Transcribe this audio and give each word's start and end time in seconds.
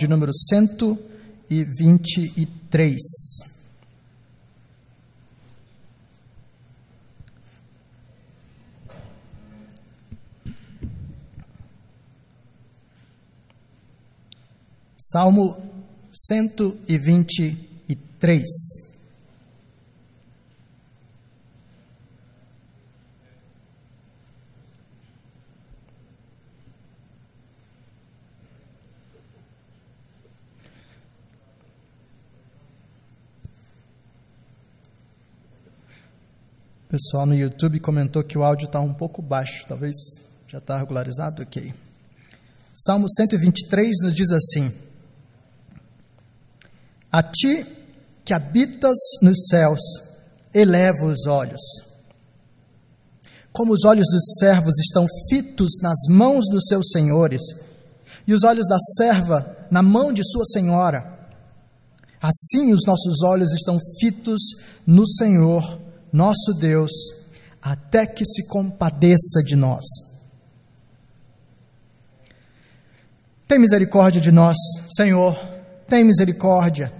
de 0.00 0.08
número 0.08 0.32
123. 0.32 2.96
Salmo 14.96 15.56
123. 16.10 18.89
Pessoal 36.90 37.24
no 37.24 37.36
YouTube 37.36 37.78
comentou 37.78 38.24
que 38.24 38.36
o 38.36 38.42
áudio 38.42 38.66
está 38.66 38.80
um 38.80 38.92
pouco 38.92 39.22
baixo, 39.22 39.64
talvez 39.68 39.94
já 40.48 40.58
está 40.58 40.76
regularizado? 40.76 41.40
Ok. 41.40 41.72
Salmo 42.74 43.08
123 43.08 43.98
nos 44.02 44.12
diz 44.12 44.28
assim: 44.32 44.72
A 47.12 47.22
ti 47.22 47.64
que 48.24 48.34
habitas 48.34 48.98
nos 49.22 49.46
céus, 49.48 49.78
eleva 50.52 51.04
os 51.04 51.26
olhos. 51.26 51.60
Como 53.52 53.72
os 53.72 53.84
olhos 53.84 54.06
dos 54.10 54.24
servos 54.40 54.76
estão 54.80 55.06
fitos 55.28 55.78
nas 55.80 56.08
mãos 56.08 56.44
dos 56.50 56.64
seus 56.66 56.90
senhores, 56.90 57.42
e 58.26 58.34
os 58.34 58.42
olhos 58.42 58.66
da 58.66 58.78
serva 58.96 59.68
na 59.70 59.80
mão 59.80 60.12
de 60.12 60.28
sua 60.28 60.44
senhora, 60.44 61.20
assim 62.20 62.72
os 62.72 62.84
nossos 62.84 63.22
olhos 63.22 63.52
estão 63.52 63.78
fitos 64.00 64.40
no 64.84 65.06
Senhor 65.06 65.88
nosso 66.12 66.54
Deus, 66.58 66.90
até 67.62 68.06
que 68.06 68.24
se 68.24 68.46
compadeça 68.46 69.42
de 69.44 69.56
nós. 69.56 69.84
Tem 73.46 73.58
misericórdia 73.58 74.20
de 74.20 74.30
nós, 74.30 74.56
Senhor, 74.96 75.36
tem 75.88 76.04
misericórdia, 76.04 76.92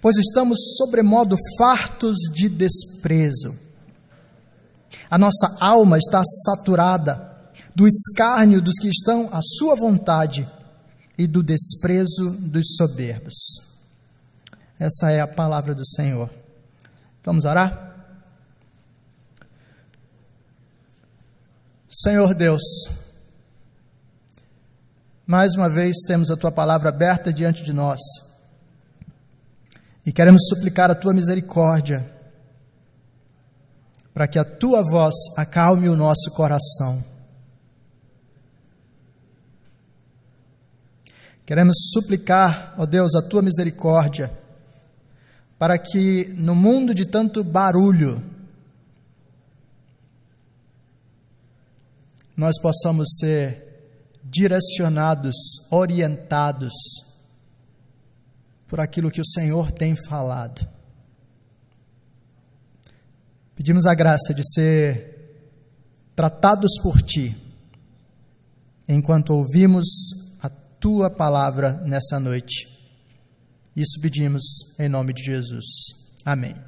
pois 0.00 0.16
estamos 0.16 0.58
sobremodo 0.76 1.36
fartos 1.56 2.16
de 2.34 2.48
desprezo. 2.48 3.56
A 5.10 5.16
nossa 5.16 5.56
alma 5.60 5.96
está 5.96 6.22
saturada 6.44 7.28
do 7.74 7.86
escárnio 7.86 8.60
dos 8.60 8.74
que 8.74 8.88
estão 8.88 9.28
à 9.32 9.40
sua 9.40 9.76
vontade 9.76 10.48
e 11.16 11.26
do 11.26 11.42
desprezo 11.42 12.30
dos 12.38 12.74
soberbos. 12.76 13.34
Essa 14.78 15.10
é 15.10 15.20
a 15.20 15.26
palavra 15.26 15.74
do 15.74 15.86
Senhor. 15.86 16.28
Vamos 17.24 17.44
orar? 17.44 17.87
Senhor 22.00 22.32
Deus, 22.32 22.62
mais 25.26 25.56
uma 25.56 25.68
vez 25.68 25.96
temos 26.06 26.30
a 26.30 26.36
tua 26.36 26.52
palavra 26.52 26.90
aberta 26.90 27.32
diante 27.32 27.64
de 27.64 27.72
nós 27.72 27.98
e 30.06 30.12
queremos 30.12 30.46
suplicar 30.48 30.92
a 30.92 30.94
tua 30.94 31.12
misericórdia 31.12 32.08
para 34.14 34.28
que 34.28 34.38
a 34.38 34.44
tua 34.44 34.84
voz 34.88 35.12
acalme 35.36 35.88
o 35.88 35.96
nosso 35.96 36.30
coração. 36.36 37.02
Queremos 41.44 41.76
suplicar, 41.92 42.76
ó 42.78 42.86
Deus, 42.86 43.16
a 43.16 43.22
tua 43.22 43.42
misericórdia 43.42 44.30
para 45.58 45.76
que 45.76 46.32
no 46.36 46.54
mundo 46.54 46.94
de 46.94 47.04
tanto 47.04 47.42
barulho, 47.42 48.22
nós 52.38 52.54
possamos 52.62 53.16
ser 53.18 53.66
direcionados, 54.22 55.34
orientados 55.72 56.72
por 58.68 58.78
aquilo 58.78 59.10
que 59.10 59.20
o 59.20 59.26
Senhor 59.26 59.72
tem 59.72 59.96
falado. 60.08 60.66
Pedimos 63.56 63.86
a 63.86 63.94
graça 63.94 64.32
de 64.32 64.42
ser 64.54 65.34
tratados 66.14 66.70
por 66.80 67.02
Ti, 67.02 67.36
enquanto 68.88 69.30
ouvimos 69.30 69.86
a 70.40 70.48
Tua 70.48 71.10
palavra 71.10 71.72
nessa 71.84 72.20
noite. 72.20 72.68
Isso 73.74 74.00
pedimos 74.00 74.44
em 74.78 74.88
nome 74.88 75.12
de 75.12 75.24
Jesus. 75.24 75.64
Amém. 76.24 76.67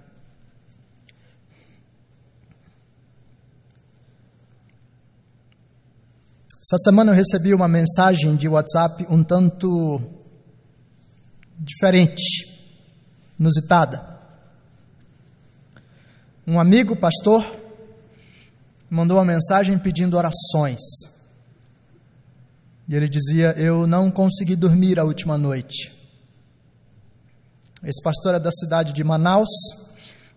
Essa 6.70 6.84
semana 6.84 7.10
eu 7.10 7.16
recebi 7.16 7.52
uma 7.52 7.66
mensagem 7.66 8.36
de 8.36 8.48
WhatsApp 8.48 9.04
um 9.10 9.24
tanto 9.24 10.00
diferente, 11.58 12.46
inusitada. 13.40 14.20
Um 16.46 16.60
amigo 16.60 16.94
pastor 16.94 17.44
mandou 18.88 19.16
uma 19.16 19.24
mensagem 19.24 19.76
pedindo 19.80 20.16
orações. 20.16 20.78
E 22.88 22.94
ele 22.94 23.08
dizia: 23.08 23.52
Eu 23.58 23.84
não 23.84 24.08
consegui 24.08 24.54
dormir 24.54 25.00
a 25.00 25.04
última 25.04 25.36
noite. 25.36 25.90
Esse 27.82 28.00
pastor 28.00 28.36
é 28.36 28.38
da 28.38 28.52
cidade 28.52 28.92
de 28.92 29.02
Manaus. 29.02 29.50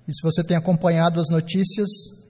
E 0.08 0.12
se 0.12 0.24
você 0.24 0.44
tem 0.44 0.58
acompanhado 0.58 1.22
as 1.22 1.30
notícias, 1.30 2.23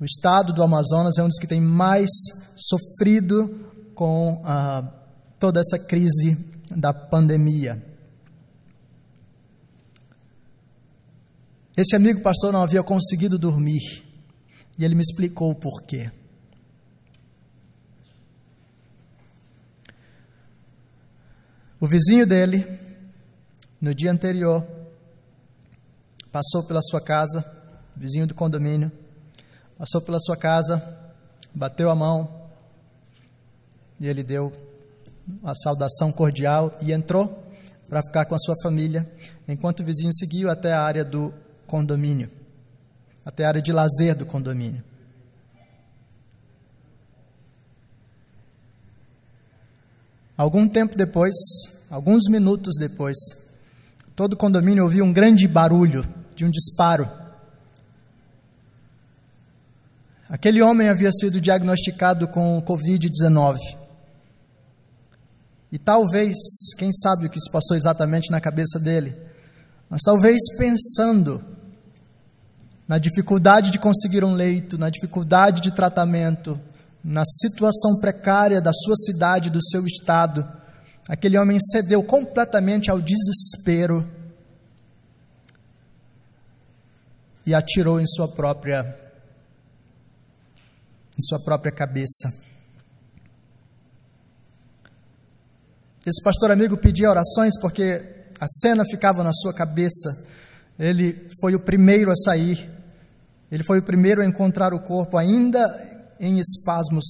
o 0.00 0.04
estado 0.04 0.52
do 0.52 0.62
Amazonas 0.62 1.18
é 1.18 1.22
um 1.22 1.28
dos 1.28 1.38
que 1.38 1.46
tem 1.46 1.60
mais 1.60 2.08
sofrido 2.56 3.66
com 3.94 4.40
ah, 4.44 4.92
toda 5.40 5.60
essa 5.60 5.78
crise 5.78 6.36
da 6.70 6.92
pandemia. 6.92 7.82
Esse 11.76 11.96
amigo 11.96 12.20
pastor 12.20 12.52
não 12.52 12.62
havia 12.62 12.82
conseguido 12.82 13.38
dormir 13.38 14.04
e 14.78 14.84
ele 14.84 14.94
me 14.94 15.02
explicou 15.02 15.50
o 15.50 15.54
porquê. 15.54 16.10
O 21.80 21.86
vizinho 21.86 22.26
dele, 22.26 22.66
no 23.80 23.94
dia 23.94 24.10
anterior, 24.10 24.66
passou 26.32 26.64
pela 26.64 26.82
sua 26.82 27.00
casa, 27.00 27.44
vizinho 27.96 28.26
do 28.26 28.34
condomínio, 28.34 28.90
passou 29.78 30.00
pela 30.00 30.18
sua 30.18 30.36
casa, 30.36 30.82
bateu 31.54 31.88
a 31.88 31.94
mão 31.94 32.28
e 34.00 34.08
ele 34.08 34.24
deu 34.24 34.52
a 35.44 35.54
saudação 35.54 36.10
cordial 36.10 36.76
e 36.82 36.92
entrou 36.92 37.44
para 37.88 38.02
ficar 38.02 38.24
com 38.24 38.34
a 38.34 38.38
sua 38.38 38.54
família, 38.62 39.10
enquanto 39.46 39.80
o 39.80 39.84
vizinho 39.84 40.12
seguiu 40.12 40.50
até 40.50 40.72
a 40.72 40.82
área 40.82 41.04
do 41.04 41.32
condomínio, 41.66 42.28
até 43.24 43.44
a 43.44 43.48
área 43.48 43.62
de 43.62 43.72
lazer 43.72 44.16
do 44.16 44.26
condomínio. 44.26 44.82
Algum 50.36 50.68
tempo 50.68 50.96
depois, 50.96 51.34
alguns 51.90 52.24
minutos 52.28 52.74
depois, 52.78 53.16
todo 54.14 54.34
o 54.34 54.36
condomínio 54.36 54.84
ouviu 54.84 55.04
um 55.04 55.12
grande 55.12 55.46
barulho 55.48 56.04
de 56.34 56.44
um 56.44 56.50
disparo 56.50 57.27
Aquele 60.28 60.60
homem 60.60 60.90
havia 60.90 61.10
sido 61.10 61.40
diagnosticado 61.40 62.28
com 62.28 62.62
Covid-19. 62.62 63.56
E 65.72 65.78
talvez, 65.78 66.36
quem 66.76 66.92
sabe 66.92 67.26
o 67.26 67.30
que 67.30 67.40
se 67.40 67.50
passou 67.50 67.74
exatamente 67.74 68.30
na 68.30 68.40
cabeça 68.40 68.78
dele, 68.78 69.16
mas 69.88 70.02
talvez 70.02 70.38
pensando 70.58 71.42
na 72.86 72.98
dificuldade 72.98 73.70
de 73.70 73.78
conseguir 73.78 74.22
um 74.22 74.34
leito, 74.34 74.76
na 74.76 74.90
dificuldade 74.90 75.62
de 75.62 75.70
tratamento, 75.70 76.60
na 77.02 77.24
situação 77.24 77.98
precária 77.98 78.60
da 78.60 78.72
sua 78.72 78.96
cidade, 78.96 79.50
do 79.50 79.62
seu 79.62 79.86
estado, 79.86 80.46
aquele 81.08 81.38
homem 81.38 81.58
cedeu 81.58 82.02
completamente 82.02 82.90
ao 82.90 83.00
desespero 83.00 84.06
e 87.46 87.54
atirou 87.54 87.98
em 87.98 88.06
sua 88.06 88.28
própria 88.28 89.07
em 91.18 91.22
sua 91.22 91.40
própria 91.40 91.72
cabeça. 91.72 92.28
Esse 96.06 96.22
pastor 96.22 96.50
amigo 96.50 96.76
pedia 96.76 97.10
orações 97.10 97.58
porque 97.60 98.26
a 98.40 98.46
cena 98.46 98.84
ficava 98.84 99.24
na 99.24 99.32
sua 99.32 99.52
cabeça. 99.52 100.26
Ele 100.78 101.28
foi 101.40 101.56
o 101.56 101.60
primeiro 101.60 102.12
a 102.12 102.14
sair, 102.14 102.70
ele 103.50 103.64
foi 103.64 103.80
o 103.80 103.82
primeiro 103.82 104.22
a 104.22 104.26
encontrar 104.26 104.72
o 104.72 104.80
corpo 104.80 105.18
ainda 105.18 105.60
em 106.20 106.38
espasmos. 106.38 107.04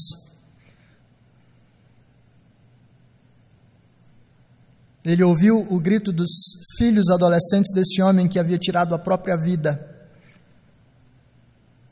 Ele 5.04 5.22
ouviu 5.22 5.60
o 5.70 5.78
grito 5.78 6.12
dos 6.12 6.30
filhos 6.78 7.08
adolescentes 7.10 7.72
desse 7.74 8.02
homem 8.02 8.26
que 8.26 8.38
havia 8.38 8.58
tirado 8.58 8.94
a 8.94 8.98
própria 8.98 9.36
vida. 9.36 9.97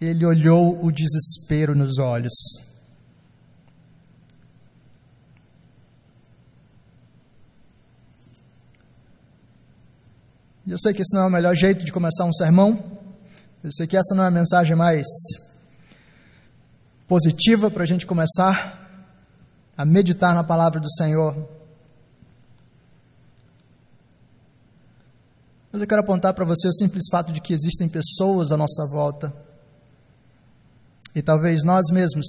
Ele 0.00 0.24
olhou 0.24 0.84
o 0.84 0.92
desespero 0.92 1.74
nos 1.74 1.98
olhos. 1.98 2.32
Eu 10.66 10.76
sei 10.78 10.92
que 10.92 11.00
esse 11.00 11.14
não 11.14 11.22
é 11.22 11.26
o 11.26 11.30
melhor 11.30 11.54
jeito 11.54 11.84
de 11.84 11.92
começar 11.92 12.24
um 12.24 12.32
sermão. 12.32 12.98
Eu 13.62 13.70
sei 13.72 13.86
que 13.86 13.96
essa 13.96 14.14
não 14.16 14.24
é 14.24 14.26
a 14.26 14.30
mensagem 14.32 14.74
mais 14.74 15.06
positiva 17.06 17.70
para 17.70 17.84
a 17.84 17.86
gente 17.86 18.04
começar 18.04 18.84
a 19.78 19.84
meditar 19.84 20.34
na 20.34 20.42
palavra 20.42 20.80
do 20.80 20.90
Senhor. 20.90 21.36
Mas 25.70 25.80
eu 25.80 25.86
quero 25.86 26.00
apontar 26.00 26.34
para 26.34 26.44
você 26.44 26.66
o 26.66 26.72
simples 26.72 27.04
fato 27.10 27.32
de 27.32 27.40
que 27.40 27.52
existem 27.52 27.88
pessoas 27.88 28.50
à 28.50 28.56
nossa 28.56 28.86
volta. 28.86 29.45
E 31.16 31.22
talvez 31.22 31.64
nós 31.64 31.86
mesmos, 31.90 32.26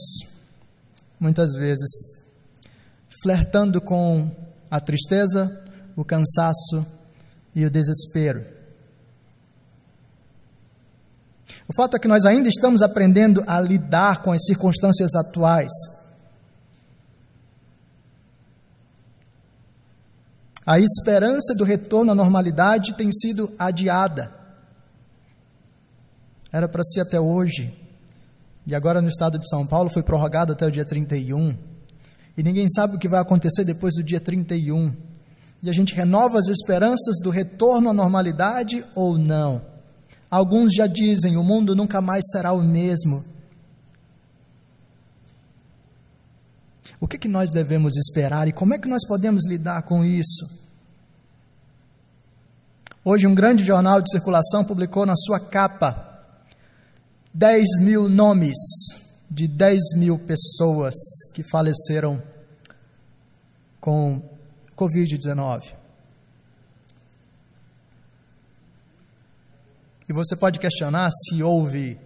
muitas 1.19 1.55
vezes, 1.55 1.91
flertando 3.21 3.81
com 3.81 4.31
a 4.71 4.79
tristeza, 4.79 5.61
o 5.93 6.05
cansaço 6.05 6.87
e 7.53 7.65
o 7.65 7.69
desespero. 7.69 8.45
O 11.67 11.75
fato 11.75 11.97
é 11.97 11.99
que 11.99 12.07
nós 12.07 12.23
ainda 12.23 12.47
estamos 12.47 12.81
aprendendo 12.81 13.43
a 13.45 13.59
lidar 13.59 14.21
com 14.21 14.31
as 14.31 14.45
circunstâncias 14.45 15.13
atuais. 15.15 15.71
A 20.65 20.79
esperança 20.79 21.53
do 21.53 21.65
retorno 21.65 22.13
à 22.13 22.15
normalidade 22.15 22.93
tem 22.93 23.11
sido 23.11 23.53
adiada. 23.59 24.33
Era 26.53 26.69
para 26.69 26.83
ser 26.85 27.01
até 27.01 27.19
hoje. 27.19 27.85
E 28.67 28.75
agora 28.75 29.01
no 29.01 29.07
estado 29.07 29.39
de 29.39 29.47
São 29.47 29.65
Paulo 29.65 29.89
foi 29.89 30.03
prorrogado 30.03 30.51
até 30.51 30.67
o 30.67 30.71
dia 30.71 30.83
31. 30.83 31.57
E 32.37 32.43
ninguém 32.43 32.67
sabe 32.69 32.97
o 32.97 32.99
que 32.99 33.07
vai 33.07 33.21
acontecer 33.21 33.63
depois 33.63 33.93
do 33.95 34.03
dia 34.03 34.19
31. 34.19 34.93
E 35.63 35.69
a 35.69 35.73
gente 35.73 35.95
renova 35.95 36.37
as 36.37 36.49
esperanças 36.49 37.15
do 37.23 37.29
retorno 37.29 37.89
à 37.89 37.93
normalidade 37.93 38.85
ou 38.93 39.17
não. 39.17 39.61
Alguns 40.29 40.73
já 40.73 40.85
dizem: 40.85 41.37
o 41.37 41.43
mundo 41.43 41.73
nunca 41.73 42.01
mais 42.01 42.25
será 42.29 42.51
o 42.51 42.61
mesmo. 42.61 43.23
O 46.99 47.07
que, 47.07 47.17
que 47.17 47.29
nós 47.29 47.51
devemos 47.51 47.95
esperar 47.95 48.49
e 48.49 48.51
como 48.51 48.73
é 48.73 48.77
que 48.77 48.87
nós 48.89 49.07
podemos 49.07 49.47
lidar 49.47 49.83
com 49.83 50.03
isso? 50.03 50.67
Hoje, 53.05 53.25
um 53.25 53.33
grande 53.33 53.63
jornal 53.63 54.01
de 54.01 54.11
circulação 54.11 54.65
publicou 54.65 55.05
na 55.05 55.15
sua 55.15 55.39
capa 55.39 56.06
10 57.37 57.81
mil 57.81 58.09
nomes 58.09 58.57
de 59.29 59.47
10 59.47 59.77
mil 59.95 60.17
pessoas 60.17 60.95
que 61.35 61.43
faleceram 61.43 62.19
com 63.79 64.19
Covid-19. 64.75 65.61
E 70.09 70.13
você 70.13 70.35
pode 70.35 70.59
questionar 70.59 71.11
se 71.11 71.43
houve 71.43 71.99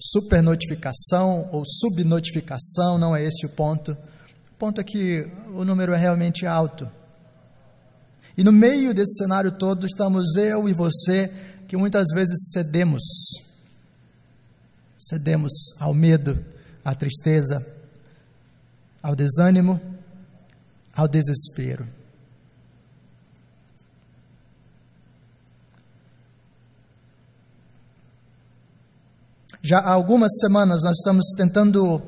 supernotificação 0.00 1.50
ou 1.52 1.62
subnotificação, 1.66 2.96
não 2.96 3.14
é 3.14 3.22
esse 3.22 3.44
o 3.44 3.50
ponto. 3.50 3.92
O 3.92 4.54
ponto 4.58 4.80
é 4.80 4.84
que 4.84 5.30
o 5.54 5.66
número 5.66 5.92
é 5.92 5.98
realmente 5.98 6.46
alto. 6.46 6.90
E 8.38 8.42
no 8.42 8.52
meio 8.52 8.94
desse 8.94 9.18
cenário 9.18 9.52
todo 9.52 9.84
estamos 9.84 10.34
eu 10.36 10.66
e 10.66 10.72
você, 10.72 11.30
que 11.68 11.76
muitas 11.76 12.06
vezes 12.14 12.52
cedemos. 12.54 13.02
Cedemos 14.98 15.52
ao 15.78 15.94
medo, 15.94 16.44
à 16.84 16.92
tristeza, 16.92 17.64
ao 19.00 19.14
desânimo, 19.14 19.80
ao 20.92 21.06
desespero. 21.06 21.86
Já 29.62 29.78
há 29.78 29.92
algumas 29.92 30.32
semanas 30.40 30.82
nós 30.82 30.96
estamos 30.98 31.26
tentando 31.36 32.02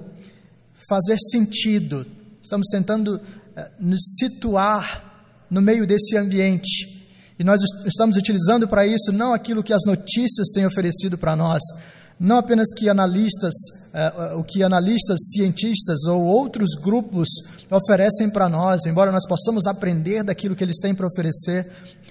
fazer 0.88 1.16
sentido, 1.30 2.04
estamos 2.42 2.66
tentando 2.68 3.20
eh, 3.54 3.70
nos 3.78 4.00
situar 4.18 5.04
no 5.48 5.60
meio 5.60 5.86
desse 5.86 6.16
ambiente. 6.16 7.06
E 7.38 7.44
nós 7.44 7.60
estamos 7.86 8.16
utilizando 8.16 8.66
para 8.66 8.86
isso 8.86 9.12
não 9.12 9.32
aquilo 9.32 9.62
que 9.62 9.72
as 9.72 9.82
notícias 9.86 10.48
têm 10.52 10.66
oferecido 10.66 11.16
para 11.16 11.36
nós, 11.36 11.62
não 12.20 12.36
apenas 12.36 12.68
que 12.76 12.86
analistas, 12.86 13.54
uh, 13.94 14.38
o 14.38 14.44
que 14.44 14.62
analistas, 14.62 15.18
cientistas 15.32 16.04
ou 16.04 16.22
outros 16.22 16.74
grupos 16.74 17.26
oferecem 17.72 18.28
para 18.28 18.46
nós, 18.46 18.84
embora 18.84 19.10
nós 19.10 19.26
possamos 19.26 19.66
aprender 19.66 20.22
daquilo 20.22 20.54
que 20.54 20.62
eles 20.62 20.78
têm 20.78 20.94
para 20.94 21.06
oferecer, 21.06 21.66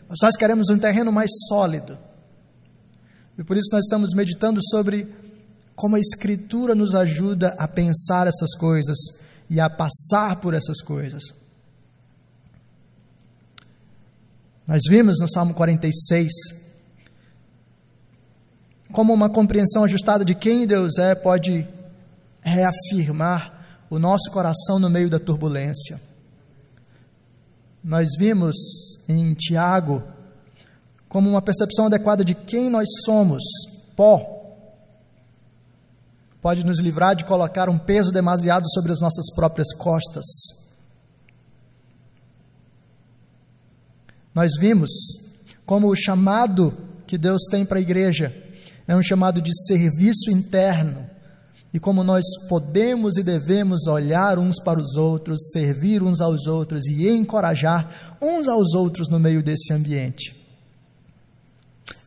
mas 0.08 0.18
nós 0.20 0.36
queremos 0.36 0.68
um 0.72 0.80
terreno 0.80 1.12
mais 1.12 1.30
sólido. 1.48 1.96
E 3.38 3.44
por 3.44 3.56
isso 3.56 3.70
nós 3.72 3.84
estamos 3.84 4.10
meditando 4.16 4.60
sobre 4.72 5.08
como 5.76 5.96
a 5.96 6.00
Escritura 6.00 6.74
nos 6.74 6.96
ajuda 6.96 7.56
a 7.60 7.68
pensar 7.68 8.26
essas 8.26 8.56
coisas 8.58 8.98
e 9.48 9.60
a 9.60 9.70
passar 9.70 10.38
por 10.38 10.56
essas 10.56 10.82
coisas. 10.82 11.22
Nós 14.68 14.82
vimos 14.90 15.20
no 15.20 15.30
Salmo 15.30 15.54
46 15.54 16.59
como 18.92 19.14
uma 19.14 19.30
compreensão 19.30 19.84
ajustada 19.84 20.26
de 20.26 20.34
quem 20.34 20.66
Deus 20.66 20.98
é 20.98 21.14
pode 21.14 21.68
reafirmar 22.42 23.86
o 23.90 24.00
nosso 24.00 24.32
coração 24.32 24.80
no 24.80 24.90
meio 24.90 25.10
da 25.10 25.20
turbulência. 25.20 26.00
Nós 27.84 28.10
vimos 28.18 28.56
em 29.08 29.34
Tiago 29.34 30.04
como 31.08 31.30
uma 31.30 31.42
percepção 31.42 31.86
adequada 31.86 32.24
de 32.24 32.36
quem 32.36 32.70
nós 32.70 32.88
somos, 33.06 33.42
pó, 33.96 34.40
pode 36.42 36.66
nos 36.66 36.80
livrar 36.80 37.16
de 37.16 37.26
colocar 37.26 37.70
um 37.70 37.78
peso 37.78 38.12
demasiado 38.12 38.70
sobre 38.70 38.92
as 38.92 39.00
nossas 39.00 39.34
próprias 39.34 39.74
costas. 39.74 40.26
Nós 44.34 44.52
vimos 44.60 44.90
como 45.66 45.90
o 45.90 45.96
chamado 45.96 46.78
que 47.08 47.18
Deus 47.18 47.44
tem 47.50 47.66
para 47.66 47.80
a 47.80 47.82
igreja 47.82 48.49
é 48.90 48.96
um 48.96 49.04
chamado 49.04 49.40
de 49.40 49.52
serviço 49.68 50.32
interno 50.32 51.08
e 51.72 51.80
como 51.80 52.04
nós 52.04 52.26
podemos 52.50 53.18
e 53.18 53.24
devemos 53.24 53.86
olhar 53.86 54.40
uns 54.40 54.56
para 54.64 54.82
os 54.82 54.96
outros, 54.96 55.52
servir 55.52 56.02
uns 56.02 56.20
aos 56.20 56.48
outros 56.48 56.88
e 56.88 57.08
encorajar 57.08 58.18
uns 58.20 58.48
aos 58.48 58.74
outros 58.74 59.08
no 59.08 59.20
meio 59.20 59.44
desse 59.44 59.72
ambiente. 59.72 60.36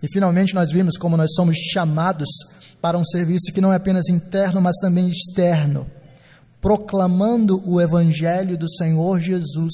E 0.02 0.08
finalmente 0.12 0.56
nós 0.56 0.72
vimos 0.72 0.98
como 0.98 1.16
nós 1.16 1.32
somos 1.36 1.56
chamados 1.56 2.28
para 2.80 2.98
um 2.98 3.04
serviço 3.04 3.52
que 3.54 3.60
não 3.60 3.72
é 3.72 3.76
apenas 3.76 4.08
interno, 4.08 4.60
mas 4.60 4.74
também 4.78 5.08
externo, 5.08 5.88
proclamando 6.60 7.62
o 7.64 7.80
Evangelho 7.80 8.58
do 8.58 8.68
Senhor 8.68 9.20
Jesus, 9.20 9.72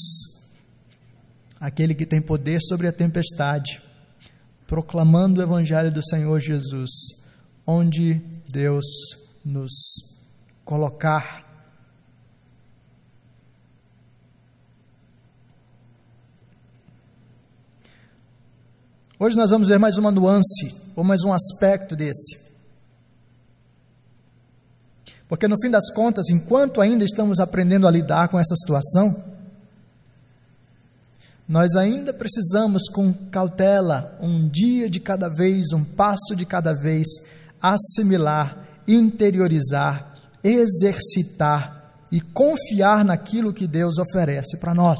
aquele 1.59 1.95
que 1.95 2.05
tem 2.05 2.21
poder 2.21 2.61
sobre 2.61 2.87
a 2.87 2.91
tempestade, 2.91 3.88
proclamando 4.69 5.41
o 5.41 5.43
Evangelho 5.43 5.91
do 5.91 6.07
Senhor 6.07 6.39
Jesus, 6.39 6.91
onde 7.65 8.21
Deus 8.51 8.85
nos 9.43 9.71
colocar. 10.63 11.43
Hoje 19.17 19.35
nós 19.35 19.49
vamos 19.49 19.67
ver 19.67 19.79
mais 19.79 19.97
uma 19.97 20.11
nuance, 20.11 20.93
ou 20.95 21.03
mais 21.03 21.23
um 21.23 21.33
aspecto 21.33 21.95
desse. 21.95 22.47
Porque 25.27 25.47
no 25.47 25.59
fim 25.59 25.71
das 25.71 25.91
contas, 25.91 26.29
enquanto 26.29 26.79
ainda 26.79 27.03
estamos 27.03 27.39
aprendendo 27.39 27.87
a 27.87 27.91
lidar 27.91 28.29
com 28.29 28.37
essa 28.37 28.55
situação, 28.55 29.38
nós 31.49 31.75
ainda 31.75 32.13
precisamos, 32.13 32.83
com 32.89 33.11
cautela, 33.11 34.15
um 34.21 34.47
dia 34.47 34.87
de 34.87 34.99
cada 34.99 35.27
vez, 35.27 35.73
um 35.73 35.83
passo 35.83 36.35
de 36.35 36.45
cada 36.45 36.75
vez, 36.75 37.07
assimilar, 37.59 38.67
interiorizar, 38.87 40.15
exercitar 40.43 41.91
e 42.11 42.21
confiar 42.21 43.03
naquilo 43.03 43.51
que 43.51 43.65
Deus 43.65 43.97
oferece 43.97 44.57
para 44.57 44.75
nós. 44.75 44.99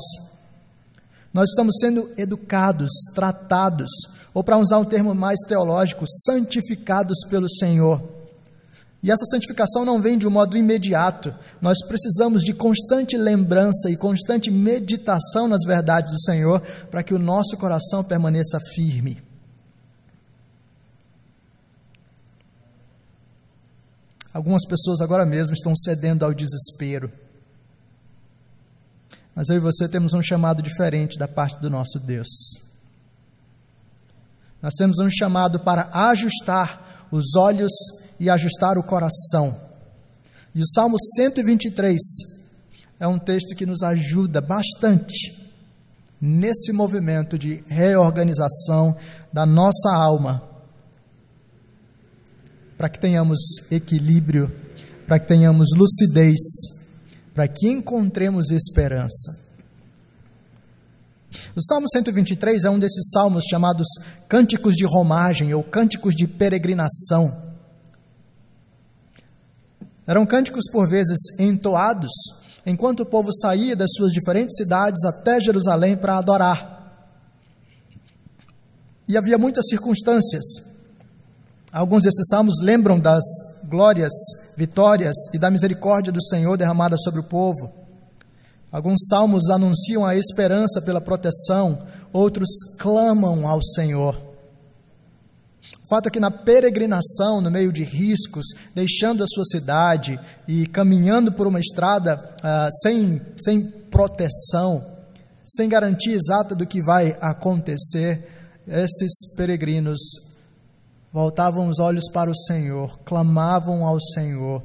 Nós 1.31 1.49
estamos 1.51 1.75
sendo 1.79 2.09
educados, 2.17 2.89
tratados, 3.13 3.91
ou 4.33 4.43
para 4.43 4.57
usar 4.57 4.79
um 4.79 4.85
termo 4.85 5.13
mais 5.13 5.37
teológico, 5.47 6.05
santificados 6.25 7.19
pelo 7.29 7.47
Senhor 7.47 8.18
E 9.01 9.09
essa 9.09 9.23
santificação 9.25 9.85
não 9.85 10.01
vem 10.01 10.17
de 10.17 10.27
um 10.27 10.31
modo 10.31 10.57
imediato. 10.57 11.33
Nós 11.61 11.77
precisamos 11.87 12.43
de 12.43 12.53
constante 12.53 13.15
lembrança 13.15 13.89
e 13.89 13.95
constante 13.95 14.51
meditação 14.51 15.47
nas 15.47 15.61
verdades 15.65 16.11
do 16.11 16.21
Senhor 16.21 16.61
para 16.91 17.01
que 17.01 17.13
o 17.13 17.19
nosso 17.19 17.55
coração 17.55 18.03
permaneça 18.03 18.59
firme. 18.75 19.21
Algumas 24.33 24.65
pessoas 24.67 25.01
agora 25.01 25.25
mesmo 25.25 25.53
estão 25.53 25.75
cedendo 25.75 26.23
ao 26.23 26.33
desespero. 26.33 27.11
Mas 29.33 29.47
eu 29.47 29.55
e 29.55 29.59
você 29.59 29.87
temos 29.87 30.13
um 30.13 30.21
chamado 30.21 30.61
diferente 30.61 31.17
da 31.17 31.27
parte 31.27 31.59
do 31.61 31.69
nosso 31.69 31.99
Deus. 31.99 32.27
Nós 34.61 34.73
temos 34.73 34.99
um 34.99 35.09
chamado 35.09 35.61
para 35.61 35.89
ajustar 35.93 37.07
os 37.11 37.35
olhos 37.35 37.71
e 38.19 38.29
ajustar 38.29 38.77
o 38.77 38.83
coração. 38.83 39.55
E 40.53 40.61
o 40.61 40.67
Salmo 40.67 40.97
123 41.15 41.97
é 42.99 43.07
um 43.07 43.17
texto 43.17 43.55
que 43.55 43.65
nos 43.65 43.81
ajuda 43.81 44.41
bastante 44.41 45.39
nesse 46.21 46.73
movimento 46.73 47.37
de 47.37 47.63
reorganização 47.67 48.95
da 49.31 49.45
nossa 49.45 49.93
alma, 49.93 50.43
para 52.77 52.89
que 52.89 52.99
tenhamos 52.99 53.39
equilíbrio, 53.71 54.51
para 55.07 55.19
que 55.19 55.27
tenhamos 55.27 55.69
lucidez, 55.75 56.39
para 57.33 57.47
que 57.47 57.69
encontremos 57.69 58.51
esperança. 58.51 59.49
O 61.55 61.61
Salmo 61.61 61.87
123 61.89 62.65
é 62.65 62.69
um 62.69 62.79
desses 62.79 63.11
salmos 63.11 63.45
chamados 63.49 63.87
cânticos 64.27 64.75
de 64.75 64.85
romagem 64.85 65.53
ou 65.53 65.63
cânticos 65.63 66.15
de 66.15 66.27
peregrinação. 66.27 67.48
Eram 70.09 70.25
cânticos 70.25 70.65
por 70.71 70.89
vezes 70.89 71.19
entoados 71.37 72.09
enquanto 72.65 73.01
o 73.01 73.05
povo 73.05 73.31
saía 73.31 73.75
das 73.75 73.91
suas 73.95 74.11
diferentes 74.11 74.57
cidades 74.57 75.05
até 75.05 75.39
Jerusalém 75.39 75.95
para 75.95 76.17
adorar. 76.17 77.15
E 79.07 79.15
havia 79.15 79.37
muitas 79.37 79.67
circunstâncias. 79.67 80.43
Alguns 81.71 82.01
desses 82.01 82.27
salmos 82.27 82.55
lembram 82.59 82.99
das 82.99 83.23
glórias, 83.65 84.11
vitórias 84.57 85.15
e 85.31 85.37
da 85.37 85.51
misericórdia 85.51 86.11
do 86.11 86.23
Senhor 86.23 86.57
derramada 86.57 86.97
sobre 86.97 87.19
o 87.19 87.25
povo. 87.25 87.71
Alguns 88.71 89.05
salmos 89.07 89.47
anunciam 89.51 90.03
a 90.03 90.15
esperança 90.15 90.81
pela 90.81 90.99
proteção, 90.99 91.85
outros 92.11 92.49
clamam 92.79 93.47
ao 93.47 93.61
Senhor. 93.61 94.28
Fato 95.89 96.07
é 96.07 96.11
que 96.11 96.19
na 96.19 96.29
peregrinação, 96.29 97.41
no 97.41 97.49
meio 97.49 97.73
de 97.73 97.83
riscos, 97.83 98.45
deixando 98.75 99.23
a 99.23 99.27
sua 99.27 99.43
cidade 99.43 100.19
e 100.47 100.67
caminhando 100.67 101.31
por 101.31 101.47
uma 101.47 101.59
estrada 101.59 102.35
ah, 102.43 102.69
sem, 102.83 103.19
sem 103.37 103.63
proteção, 103.63 104.85
sem 105.43 105.67
garantia 105.67 106.13
exata 106.13 106.53
do 106.53 106.67
que 106.67 106.79
vai 106.83 107.17
acontecer, 107.19 108.29
esses 108.67 109.35
peregrinos 109.35 109.99
voltavam 111.11 111.67
os 111.67 111.79
olhos 111.79 112.03
para 112.11 112.29
o 112.29 112.35
Senhor, 112.35 112.99
clamavam 112.99 113.83
ao 113.83 113.99
Senhor, 113.99 114.61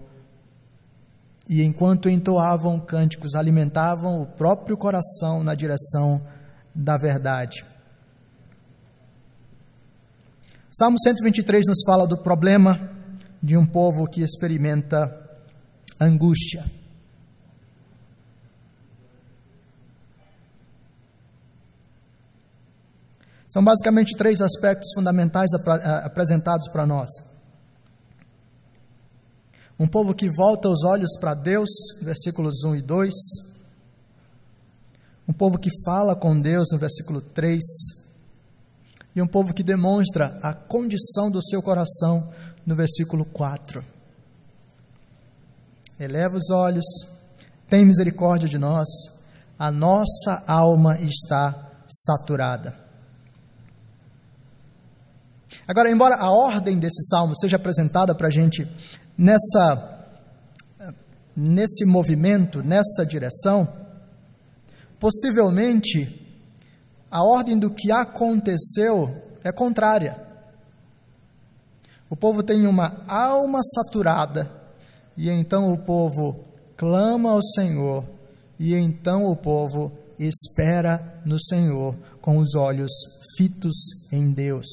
e 1.48 1.62
enquanto 1.62 2.10
entoavam 2.10 2.78
cânticos, 2.78 3.34
alimentavam 3.34 4.20
o 4.20 4.26
próprio 4.26 4.76
coração 4.76 5.42
na 5.42 5.54
direção 5.54 6.20
da 6.74 6.98
verdade. 6.98 7.64
Salmo 10.76 10.96
123 10.98 11.66
nos 11.68 11.84
fala 11.86 12.04
do 12.04 12.18
problema 12.18 12.90
de 13.40 13.56
um 13.56 13.64
povo 13.64 14.08
que 14.08 14.22
experimenta 14.22 15.08
angústia. 16.00 16.64
São 23.46 23.62
basicamente 23.62 24.16
três 24.16 24.40
aspectos 24.40 24.90
fundamentais 24.96 25.50
apresentados 26.02 26.66
para 26.72 26.84
nós. 26.84 27.08
Um 29.78 29.86
povo 29.86 30.12
que 30.12 30.28
volta 30.28 30.68
os 30.68 30.82
olhos 30.82 31.16
para 31.20 31.34
Deus, 31.34 31.68
versículos 32.02 32.64
1 32.64 32.74
e 32.74 32.82
2. 32.82 33.14
Um 35.28 35.32
povo 35.32 35.56
que 35.56 35.70
fala 35.84 36.16
com 36.16 36.40
Deus, 36.40 36.66
no 36.72 36.78
versículo 36.80 37.20
3 37.20 37.62
e 39.14 39.22
um 39.22 39.26
povo 39.26 39.54
que 39.54 39.62
demonstra 39.62 40.38
a 40.42 40.52
condição 40.52 41.30
do 41.30 41.42
seu 41.42 41.62
coração 41.62 42.32
no 42.66 42.74
versículo 42.74 43.24
4. 43.24 43.84
Eleva 46.00 46.36
os 46.36 46.50
olhos, 46.50 46.84
tem 47.68 47.84
misericórdia 47.84 48.48
de 48.48 48.58
nós, 48.58 48.88
a 49.58 49.70
nossa 49.70 50.42
alma 50.46 50.98
está 50.98 51.70
saturada. 51.86 52.76
Agora, 55.66 55.90
embora 55.90 56.16
a 56.16 56.30
ordem 56.30 56.78
desse 56.78 57.02
salmo 57.08 57.34
seja 57.38 57.56
apresentada 57.56 58.14
para 58.14 58.28
a 58.28 58.30
gente 58.30 58.68
nessa, 59.16 60.08
nesse 61.34 61.84
movimento, 61.86 62.62
nessa 62.62 63.06
direção, 63.06 63.72
possivelmente 64.98 66.23
a 67.14 67.22
ordem 67.22 67.56
do 67.56 67.70
que 67.70 67.92
aconteceu 67.92 69.22
é 69.44 69.52
contrária. 69.52 70.20
O 72.10 72.16
povo 72.16 72.42
tem 72.42 72.66
uma 72.66 73.04
alma 73.06 73.60
saturada, 73.62 74.50
e 75.16 75.30
então 75.30 75.72
o 75.72 75.78
povo 75.78 76.44
clama 76.76 77.30
ao 77.30 77.40
Senhor, 77.40 78.04
e 78.58 78.74
então 78.74 79.26
o 79.26 79.36
povo 79.36 79.92
espera 80.18 81.22
no 81.24 81.40
Senhor 81.40 81.94
com 82.20 82.38
os 82.38 82.56
olhos 82.56 82.90
fitos 83.36 83.76
em 84.10 84.32
Deus. 84.32 84.66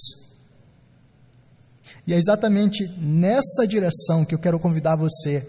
E 2.08 2.14
é 2.16 2.18
exatamente 2.18 2.88
nessa 2.98 3.68
direção 3.68 4.26
que 4.26 4.34
eu 4.34 4.40
quero 4.40 4.60
convidar 4.60 4.96
você 4.96 5.48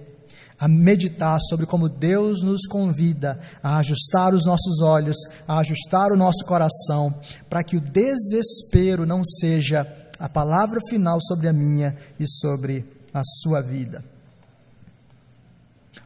a 0.62 0.68
meditar 0.68 1.40
sobre 1.40 1.66
como 1.66 1.88
Deus 1.88 2.40
nos 2.40 2.68
convida 2.68 3.36
a 3.60 3.78
ajustar 3.78 4.32
os 4.32 4.46
nossos 4.46 4.80
olhos, 4.80 5.16
a 5.48 5.58
ajustar 5.58 6.12
o 6.12 6.16
nosso 6.16 6.44
coração, 6.46 7.12
para 7.50 7.64
que 7.64 7.76
o 7.76 7.80
desespero 7.80 9.04
não 9.04 9.24
seja 9.24 9.84
a 10.20 10.28
palavra 10.28 10.78
final 10.88 11.20
sobre 11.20 11.48
a 11.48 11.52
minha 11.52 11.96
e 12.16 12.28
sobre 12.28 12.84
a 13.12 13.22
sua 13.24 13.60
vida. 13.60 14.04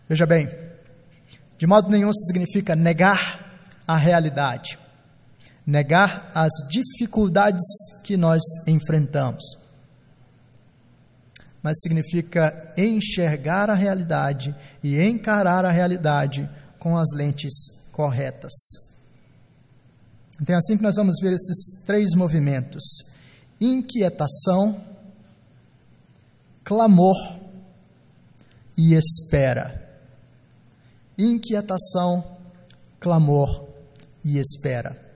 Veja 0.09 0.25
bem, 0.25 0.49
de 1.59 1.67
modo 1.67 1.91
nenhum 1.91 2.09
isso 2.09 2.25
significa 2.25 2.75
negar 2.75 3.61
a 3.87 3.95
realidade, 3.95 4.79
negar 5.67 6.31
as 6.35 6.53
dificuldades 6.71 7.63
que 8.03 8.17
nós 8.17 8.41
enfrentamos 8.67 9.66
mas 11.63 11.79
significa 11.81 12.73
enxergar 12.77 13.71
a 13.71 13.75
realidade 13.75 14.55
e 14.83 15.01
encarar 15.01 15.65
a 15.65 15.71
realidade 15.71 16.49
com 16.79 16.97
as 16.97 17.09
lentes 17.15 17.53
corretas. 17.91 18.53
Então 20.41 20.55
é 20.55 20.59
assim 20.59 20.77
que 20.77 20.83
nós 20.83 20.97
vamos 20.97 21.17
ver 21.21 21.33
esses 21.33 21.85
três 21.85 22.15
movimentos: 22.15 22.83
inquietação, 23.61 24.81
clamor 26.63 27.17
e 28.77 28.95
espera. 28.95 29.83
Inquietação, 31.19 32.37
clamor 33.01 33.67
e 34.23 34.39
espera. 34.39 35.07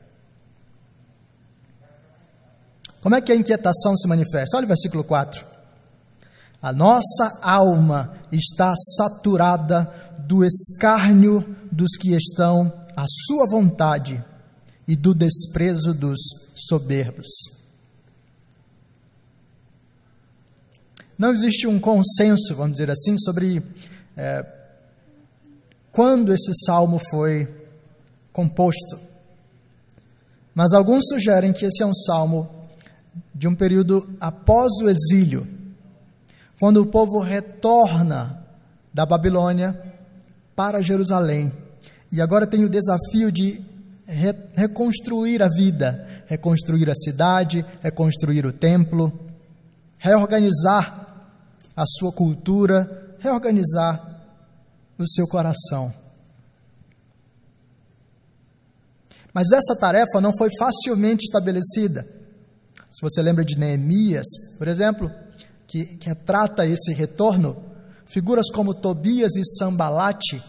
Como 3.03 3.15
é 3.15 3.21
que 3.21 3.33
a 3.33 3.37
inquietação 3.37 3.97
se 3.97 4.07
manifesta? 4.09 4.57
Olha 4.57 4.65
o 4.65 4.69
versículo 4.69 5.05
4. 5.05 5.50
A 6.63 6.73
nossa 6.73 7.39
alma 7.41 8.13
está 8.31 8.75
saturada 8.97 9.85
do 10.27 10.45
escárnio 10.45 11.57
dos 11.73 11.97
que 11.97 12.15
estão 12.15 12.71
à 12.95 13.05
sua 13.27 13.47
vontade 13.51 14.23
e 14.87 14.95
do 14.95 15.15
desprezo 15.15 15.95
dos 15.95 16.19
soberbos. 16.55 17.27
Não 21.17 21.33
existe 21.33 21.67
um 21.67 21.81
consenso, 21.81 22.55
vamos 22.55 22.73
dizer 22.73 22.91
assim, 22.91 23.17
sobre 23.19 23.63
é, 24.17 24.45
quando 25.91 26.33
esse 26.33 26.53
salmo 26.67 27.01
foi 27.11 27.49
composto. 28.33 28.99
Mas 30.55 30.73
alguns 30.73 31.07
sugerem 31.09 31.53
que 31.53 31.65
esse 31.65 31.83
é 31.83 31.87
um 31.87 31.95
salmo 31.95 32.49
de 33.35 33.49
um 33.49 33.55
período 33.55 34.15
após 34.21 34.71
o 34.83 34.89
exílio 34.89 35.60
quando 36.61 36.83
o 36.83 36.87
povo 36.87 37.21
retorna 37.21 38.47
da 38.93 39.07
Babilônia 39.07 39.83
para 40.55 40.83
Jerusalém. 40.83 41.51
E 42.13 42.21
agora 42.21 42.47
tem 42.47 42.65
o 42.65 42.69
desafio 42.69 43.33
de 43.33 43.65
re 44.07 44.35
reconstruir 44.55 45.43
a 45.43 45.49
vida, 45.49 46.07
reconstruir 46.27 46.91
a 46.91 46.95
cidade, 46.95 47.65
reconstruir 47.81 48.45
o 48.45 48.53
templo, 48.53 49.11
reorganizar 49.97 51.33
a 51.75 51.85
sua 51.87 52.13
cultura, 52.13 53.17
reorganizar 53.21 54.21
o 54.99 55.09
seu 55.09 55.27
coração. 55.27 55.91
Mas 59.33 59.51
essa 59.51 59.75
tarefa 59.81 60.21
não 60.21 60.37
foi 60.37 60.51
facilmente 60.59 61.25
estabelecida. 61.25 62.07
Se 62.91 63.01
você 63.01 63.23
lembra 63.23 63.47
de 63.47 63.57
Neemias, 63.57 64.27
por 64.59 64.69
exemplo, 64.69 65.11
que, 65.71 65.85
que 65.85 66.09
retrata 66.09 66.67
esse 66.67 66.93
retorno, 66.93 67.57
figuras 68.05 68.51
como 68.51 68.75
Tobias 68.75 69.37
e 69.37 69.45
Sambalate 69.57 70.43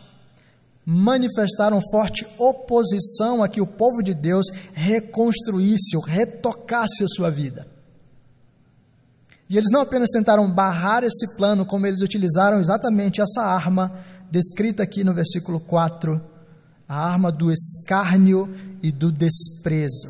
manifestaram 0.83 1.79
forte 1.91 2.25
oposição 2.39 3.43
a 3.43 3.47
que 3.47 3.61
o 3.61 3.67
povo 3.67 4.01
de 4.01 4.15
Deus 4.15 4.47
reconstruísse 4.73 5.95
ou 5.95 6.01
retocasse 6.01 7.03
a 7.03 7.07
sua 7.07 7.29
vida. 7.29 7.67
E 9.47 9.59
eles 9.59 9.69
não 9.71 9.81
apenas 9.81 10.09
tentaram 10.09 10.51
barrar 10.51 11.03
esse 11.03 11.37
plano, 11.37 11.67
como 11.67 11.85
eles 11.85 12.01
utilizaram 12.01 12.59
exatamente 12.59 13.21
essa 13.21 13.43
arma 13.43 13.93
descrita 14.31 14.81
aqui 14.81 15.03
no 15.03 15.13
versículo 15.13 15.59
4, 15.59 16.19
a 16.87 16.95
arma 16.95 17.31
do 17.31 17.51
escárnio 17.51 18.51
e 18.81 18.91
do 18.91 19.11
desprezo. 19.11 20.09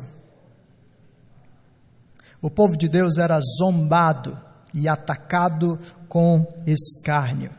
O 2.40 2.48
povo 2.48 2.78
de 2.78 2.88
Deus 2.88 3.18
era 3.18 3.38
zombado 3.58 4.51
e 4.74 4.88
atacado 4.88 5.78
com 6.08 6.46
escárnio. 6.66 7.50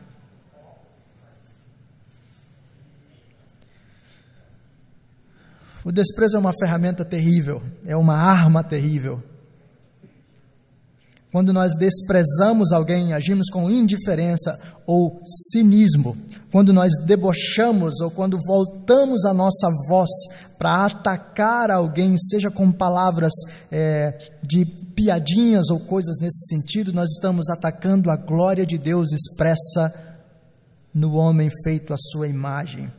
O 5.84 5.92
desprezo 5.92 6.36
é 6.36 6.40
uma 6.40 6.52
ferramenta 6.58 7.04
terrível, 7.04 7.62
é 7.84 7.94
uma 7.94 8.16
arma 8.16 8.64
terrível. 8.64 9.22
Quando 11.30 11.52
nós 11.52 11.72
desprezamos 11.76 12.72
alguém, 12.72 13.12
agimos 13.12 13.50
com 13.50 13.70
indiferença 13.70 14.58
ou 14.86 15.20
cinismo, 15.52 16.16
quando 16.50 16.72
nós 16.72 16.92
debochamos 17.04 18.00
ou 18.00 18.10
quando 18.10 18.38
voltamos 18.46 19.24
a 19.24 19.34
nossa 19.34 19.68
voz 19.88 20.08
para 20.64 20.86
atacar 20.86 21.70
alguém, 21.70 22.16
seja 22.16 22.50
com 22.50 22.72
palavras 22.72 23.34
é, 23.70 24.32
de 24.42 24.64
piadinhas 24.64 25.68
ou 25.68 25.78
coisas 25.78 26.16
nesse 26.22 26.46
sentido, 26.48 26.90
nós 26.90 27.10
estamos 27.10 27.50
atacando 27.50 28.10
a 28.10 28.16
glória 28.16 28.64
de 28.64 28.78
Deus 28.78 29.12
expressa 29.12 29.92
no 30.94 31.16
homem 31.16 31.50
feito 31.62 31.92
à 31.92 31.98
sua 31.98 32.28
imagem. 32.28 32.90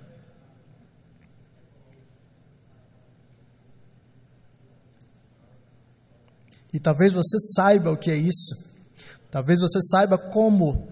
E 6.72 6.80
talvez 6.80 7.14
você 7.14 7.40
saiba 7.56 7.92
o 7.92 7.98
que 7.98 8.12
é 8.12 8.16
isso. 8.16 8.76
Talvez 9.32 9.60
você 9.60 9.82
saiba 9.82 10.20
como 10.20 10.88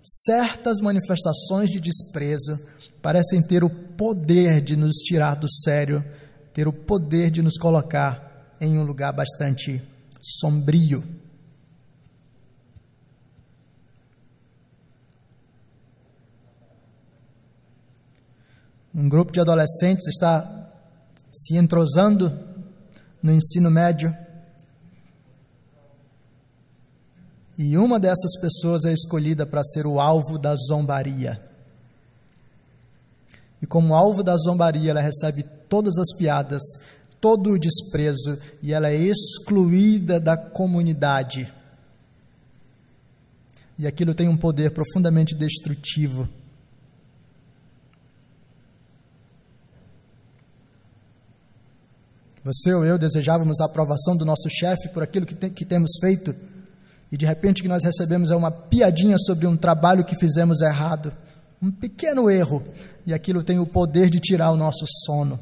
certas 0.00 0.78
manifestações 0.80 1.68
de 1.68 1.80
desprezo 1.80 2.60
parecem 3.06 3.40
ter 3.40 3.62
o 3.62 3.70
poder 3.70 4.60
de 4.60 4.74
nos 4.74 4.96
tirar 4.96 5.36
do 5.36 5.46
sério, 5.48 6.04
ter 6.52 6.66
o 6.66 6.72
poder 6.72 7.30
de 7.30 7.40
nos 7.40 7.56
colocar 7.56 8.56
em 8.60 8.76
um 8.80 8.82
lugar 8.82 9.12
bastante 9.12 9.80
sombrio. 10.20 11.04
Um 18.92 19.08
grupo 19.08 19.30
de 19.30 19.38
adolescentes 19.38 20.08
está 20.08 20.68
se 21.30 21.56
entrosando 21.56 22.36
no 23.22 23.30
ensino 23.30 23.70
médio 23.70 24.12
E 27.58 27.78
uma 27.78 27.98
dessas 27.98 28.38
pessoas 28.38 28.84
é 28.84 28.92
escolhida 28.92 29.46
para 29.46 29.64
ser 29.64 29.86
o 29.86 29.98
alvo 29.98 30.38
da 30.38 30.54
zombaria. 30.54 31.45
E 33.66 33.68
como 33.68 33.96
alvo 33.96 34.22
da 34.22 34.36
zombaria, 34.36 34.92
ela 34.92 35.00
recebe 35.00 35.42
todas 35.68 35.98
as 35.98 36.16
piadas, 36.16 36.62
todo 37.20 37.50
o 37.50 37.58
desprezo 37.58 38.38
e 38.62 38.72
ela 38.72 38.88
é 38.88 38.96
excluída 38.96 40.20
da 40.20 40.36
comunidade. 40.36 41.52
E 43.76 43.84
aquilo 43.84 44.14
tem 44.14 44.28
um 44.28 44.36
poder 44.36 44.70
profundamente 44.70 45.34
destrutivo. 45.34 46.28
Você 52.44 52.72
ou 52.72 52.84
eu 52.84 52.96
desejávamos 52.96 53.60
a 53.60 53.64
aprovação 53.64 54.16
do 54.16 54.24
nosso 54.24 54.48
chefe 54.48 54.90
por 54.90 55.02
aquilo 55.02 55.26
que, 55.26 55.34
tem, 55.34 55.50
que 55.50 55.64
temos 55.64 55.90
feito 56.00 56.32
e 57.10 57.16
de 57.16 57.26
repente 57.26 57.60
o 57.60 57.62
que 57.64 57.68
nós 57.68 57.82
recebemos 57.82 58.30
é 58.30 58.36
uma 58.36 58.52
piadinha 58.52 59.18
sobre 59.18 59.44
um 59.44 59.56
trabalho 59.56 60.04
que 60.04 60.16
fizemos 60.16 60.60
errado, 60.60 61.12
um 61.66 61.72
pequeno 61.72 62.30
erro, 62.30 62.62
e 63.04 63.12
aquilo 63.12 63.42
tem 63.42 63.58
o 63.58 63.66
poder 63.66 64.08
de 64.08 64.20
tirar 64.20 64.52
o 64.52 64.56
nosso 64.56 64.84
sono. 65.04 65.38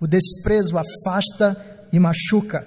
O 0.00 0.08
desprezo 0.08 0.76
afasta 0.76 1.86
e 1.92 1.98
machuca. 2.00 2.66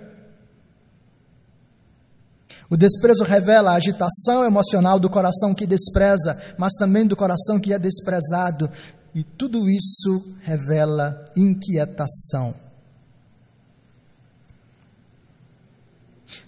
O 2.69 2.77
desprezo 2.77 3.25
revela 3.25 3.71
a 3.71 3.75
agitação 3.75 4.45
emocional 4.45 4.97
do 4.97 5.09
coração 5.09 5.53
que 5.53 5.67
despreza, 5.67 6.41
mas 6.57 6.71
também 6.79 7.05
do 7.05 7.17
coração 7.17 7.59
que 7.59 7.73
é 7.73 7.79
desprezado, 7.79 8.71
e 9.13 9.23
tudo 9.23 9.69
isso 9.69 10.37
revela 10.41 11.25
inquietação. 11.35 12.55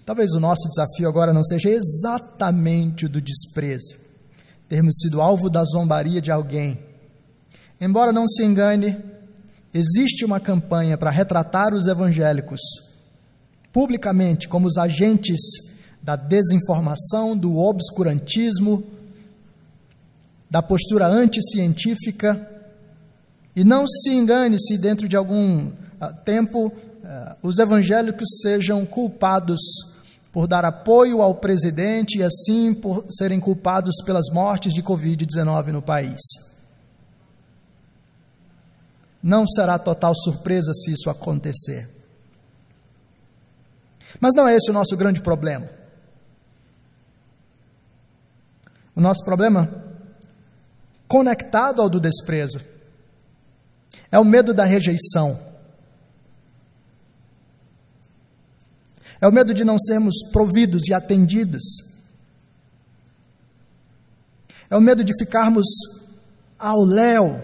Talvez 0.05 0.31
o 0.31 0.39
nosso 0.39 0.69
desafio 0.69 1.09
agora 1.09 1.33
não 1.33 1.43
seja 1.43 1.69
exatamente 1.69 3.05
o 3.05 3.09
do 3.09 3.19
desprezo, 3.19 4.04
termos 4.67 4.95
sido 4.97 5.21
alvo 5.21 5.49
da 5.49 5.63
zombaria 5.63 6.21
de 6.21 6.31
alguém. 6.31 6.79
Embora 7.79 8.11
não 8.11 8.27
se 8.27 8.43
engane, 8.43 8.97
existe 9.73 10.23
uma 10.25 10.39
campanha 10.39 10.97
para 10.97 11.11
retratar 11.11 11.73
os 11.73 11.87
evangélicos 11.87 12.61
publicamente 13.71 14.47
como 14.47 14.67
os 14.67 14.77
agentes 14.77 15.39
da 16.01 16.15
desinformação, 16.15 17.35
do 17.35 17.57
obscurantismo, 17.57 18.83
da 20.49 20.61
postura 20.61 21.07
anticientífica. 21.07 22.49
E 23.55 23.63
não 23.63 23.85
se 23.85 24.11
engane 24.11 24.57
se 24.59 24.77
dentro 24.77 25.09
de 25.09 25.15
algum 25.15 25.71
ah, 25.99 26.13
tempo 26.13 26.67
uh, 26.67 26.71
os 27.41 27.57
evangélicos 27.59 28.27
sejam 28.41 28.85
culpados 28.85 29.59
por 30.35 30.49
dar 30.49 30.65
apoio 30.65 31.21
ao 31.21 31.33
presidente 31.33 32.17
e 32.17 32.21
assim 32.21 32.73
por 32.73 33.05
serem 33.09 33.39
culpados 33.39 33.95
pelas 34.05 34.25
mortes 34.33 34.73
de 34.73 34.83
Covid-19 34.83 35.67
no 35.67 35.81
país. 35.81 36.19
Não 39.23 39.47
será 39.47 39.79
total 39.79 40.13
surpresa 40.13 40.73
se 40.73 40.91
isso 40.91 41.09
acontecer. 41.09 41.89
Mas 44.19 44.35
não 44.35 44.45
é 44.45 44.57
esse 44.57 44.69
o 44.69 44.73
nosso 44.73 44.97
grande 44.97 45.21
problema. 45.21 45.69
O 48.93 48.99
nosso 48.99 49.23
problema, 49.23 49.85
conectado 51.07 51.81
ao 51.81 51.89
do 51.89 51.97
desprezo, 51.97 52.59
é 54.11 54.19
o 54.19 54.25
medo 54.25 54.53
da 54.53 54.65
rejeição. 54.65 55.39
É 59.19 59.27
o 59.27 59.31
medo 59.31 59.53
de 59.53 59.63
não 59.63 59.79
sermos 59.79 60.15
providos 60.31 60.87
e 60.87 60.93
atendidos. 60.93 61.63
É 64.69 64.75
o 64.75 64.81
medo 64.81 65.03
de 65.03 65.13
ficarmos 65.17 65.65
ao 66.57 66.83
léu. 66.83 67.41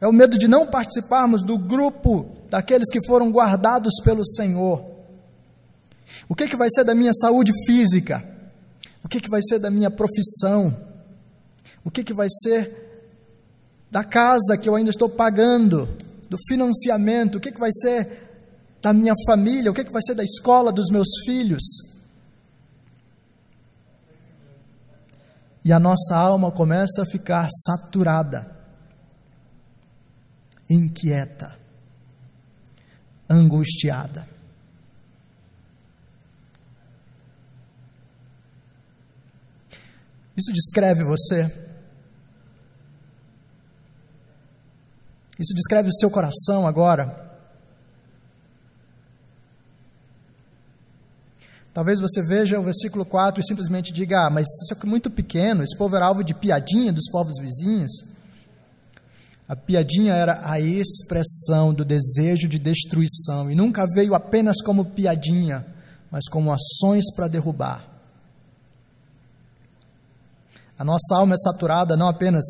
É 0.00 0.06
o 0.06 0.12
medo 0.12 0.36
de 0.36 0.48
não 0.48 0.66
participarmos 0.66 1.42
do 1.44 1.56
grupo 1.56 2.36
daqueles 2.50 2.90
que 2.90 3.04
foram 3.06 3.30
guardados 3.30 3.94
pelo 4.04 4.26
Senhor. 4.26 4.84
O 6.28 6.34
que, 6.34 6.48
que 6.48 6.56
vai 6.56 6.68
ser 6.70 6.84
da 6.84 6.94
minha 6.94 7.12
saúde 7.12 7.52
física? 7.66 8.22
O 9.04 9.08
que, 9.08 9.20
que 9.20 9.30
vai 9.30 9.40
ser 9.42 9.58
da 9.58 9.70
minha 9.70 9.90
profissão? 9.90 10.76
O 11.84 11.90
que, 11.90 12.04
que 12.04 12.14
vai 12.14 12.28
ser 12.28 13.06
da 13.90 14.04
casa 14.04 14.56
que 14.56 14.68
eu 14.68 14.74
ainda 14.74 14.90
estou 14.90 15.08
pagando? 15.08 15.88
Do 16.32 16.38
financiamento, 16.48 17.36
o 17.36 17.40
que, 17.40 17.52
que 17.52 17.60
vai 17.60 17.70
ser 17.70 18.30
da 18.80 18.90
minha 18.94 19.12
família, 19.26 19.70
o 19.70 19.74
que, 19.74 19.84
que 19.84 19.92
vai 19.92 20.00
ser 20.00 20.14
da 20.14 20.24
escola 20.24 20.72
dos 20.72 20.88
meus 20.88 21.08
filhos. 21.26 21.62
E 25.62 25.70
a 25.70 25.78
nossa 25.78 26.16
alma 26.16 26.50
começa 26.50 27.02
a 27.02 27.06
ficar 27.06 27.46
saturada, 27.66 28.50
inquieta, 30.70 31.58
angustiada. 33.28 34.26
Isso 40.34 40.50
descreve 40.50 41.04
você? 41.04 41.61
Isso 45.38 45.54
descreve 45.54 45.88
o 45.88 45.94
seu 45.94 46.10
coração 46.10 46.66
agora. 46.66 47.22
Talvez 51.72 52.00
você 52.00 52.22
veja 52.22 52.60
o 52.60 52.62
versículo 52.62 53.04
4 53.04 53.40
e 53.40 53.46
simplesmente 53.46 53.92
diga: 53.92 54.26
Ah, 54.26 54.30
mas 54.30 54.46
isso 54.62 54.74
é 54.74 54.86
muito 54.86 55.10
pequeno, 55.10 55.62
esse 55.62 55.76
povo 55.76 55.96
era 55.96 56.06
alvo 56.06 56.22
de 56.22 56.34
piadinha 56.34 56.92
dos 56.92 57.10
povos 57.10 57.34
vizinhos. 57.40 57.92
A 59.48 59.56
piadinha 59.56 60.14
era 60.14 60.40
a 60.48 60.60
expressão 60.60 61.74
do 61.74 61.84
desejo 61.84 62.48
de 62.48 62.58
destruição 62.58 63.50
e 63.50 63.54
nunca 63.54 63.84
veio 63.94 64.14
apenas 64.14 64.62
como 64.62 64.84
piadinha, 64.84 65.66
mas 66.10 66.28
como 66.28 66.52
ações 66.52 67.04
para 67.14 67.28
derrubar. 67.28 67.88
A 70.78 70.84
nossa 70.84 71.16
alma 71.16 71.34
é 71.34 71.38
saturada 71.38 71.96
não 71.96 72.08
apenas 72.08 72.44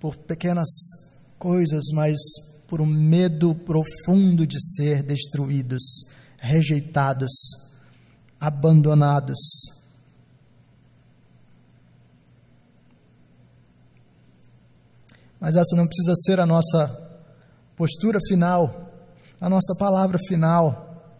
por 0.00 0.16
pequenas 0.16 0.68
coisas, 1.44 1.84
mas 1.92 2.16
por 2.66 2.80
um 2.80 2.86
medo 2.86 3.54
profundo 3.54 4.46
de 4.46 4.56
ser 4.58 5.02
destruídos, 5.02 5.82
rejeitados, 6.38 7.30
abandonados. 8.40 9.38
Mas 15.38 15.54
essa 15.54 15.76
não 15.76 15.86
precisa 15.86 16.14
ser 16.24 16.40
a 16.40 16.46
nossa 16.46 16.88
postura 17.76 18.18
final, 18.26 18.90
a 19.38 19.46
nossa 19.46 19.74
palavra 19.78 20.16
final. 20.26 21.12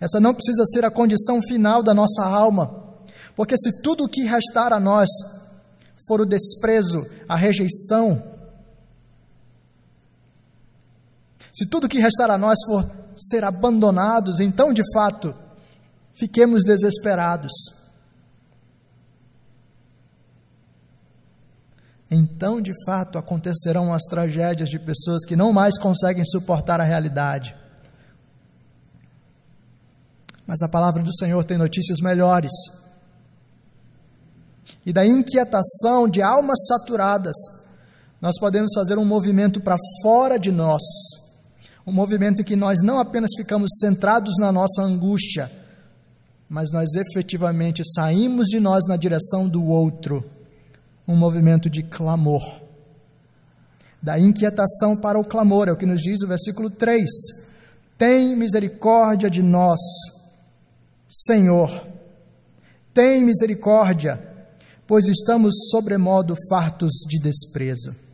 Essa 0.00 0.20
não 0.20 0.32
precisa 0.32 0.64
ser 0.66 0.84
a 0.84 0.92
condição 0.92 1.40
final 1.42 1.82
da 1.82 1.92
nossa 1.92 2.24
alma, 2.24 3.02
porque 3.34 3.58
se 3.58 3.82
tudo 3.82 4.04
o 4.04 4.08
que 4.08 4.22
restar 4.22 4.72
a 4.72 4.78
nós 4.78 5.08
for 6.06 6.20
o 6.20 6.26
desprezo, 6.26 7.04
a 7.28 7.34
rejeição, 7.34 8.37
se 11.58 11.66
tudo 11.66 11.88
que 11.88 11.98
restar 11.98 12.30
a 12.30 12.38
nós 12.38 12.56
for 12.68 12.88
ser 13.16 13.42
abandonados, 13.42 14.38
então 14.38 14.72
de 14.72 14.82
fato 14.94 15.34
fiquemos 16.16 16.62
desesperados. 16.62 17.50
Então, 22.08 22.60
de 22.60 22.70
fato, 22.86 23.18
acontecerão 23.18 23.92
as 23.92 24.04
tragédias 24.04 24.70
de 24.70 24.78
pessoas 24.78 25.24
que 25.24 25.34
não 25.34 25.52
mais 25.52 25.76
conseguem 25.76 26.24
suportar 26.24 26.80
a 26.80 26.84
realidade. 26.84 27.56
Mas 30.46 30.62
a 30.62 30.68
palavra 30.68 31.02
do 31.02 31.14
Senhor 31.16 31.44
tem 31.44 31.58
notícias 31.58 31.98
melhores. 32.00 32.52
E 34.86 34.92
da 34.92 35.04
inquietação 35.04 36.08
de 36.08 36.22
almas 36.22 36.66
saturadas, 36.68 37.36
nós 38.20 38.38
podemos 38.38 38.70
fazer 38.76 38.96
um 38.96 39.04
movimento 39.04 39.60
para 39.60 39.76
fora 40.02 40.38
de 40.38 40.52
nós. 40.52 40.82
Um 41.88 41.92
movimento 41.92 42.42
em 42.42 42.44
que 42.44 42.54
nós 42.54 42.82
não 42.82 42.98
apenas 42.98 43.30
ficamos 43.34 43.70
centrados 43.80 44.34
na 44.38 44.52
nossa 44.52 44.82
angústia, 44.82 45.50
mas 46.46 46.70
nós 46.70 46.90
efetivamente 46.94 47.82
saímos 47.94 48.46
de 48.48 48.60
nós 48.60 48.84
na 48.86 48.94
direção 48.94 49.48
do 49.48 49.64
outro 49.64 50.22
um 51.06 51.16
movimento 51.16 51.70
de 51.70 51.82
clamor. 51.82 52.42
Da 54.02 54.20
inquietação 54.20 54.98
para 54.98 55.18
o 55.18 55.24
clamor, 55.24 55.66
é 55.66 55.72
o 55.72 55.78
que 55.78 55.86
nos 55.86 56.02
diz 56.02 56.20
o 56.20 56.28
versículo 56.28 56.68
3. 56.68 57.08
Tem 57.96 58.36
misericórdia 58.36 59.30
de 59.30 59.42
nós, 59.42 59.80
Senhor. 61.08 61.70
Tem 62.92 63.24
misericórdia, 63.24 64.22
pois 64.86 65.08
estamos 65.08 65.54
sobremodo 65.70 66.34
fartos 66.50 66.92
de 67.08 67.18
desprezo. 67.18 68.07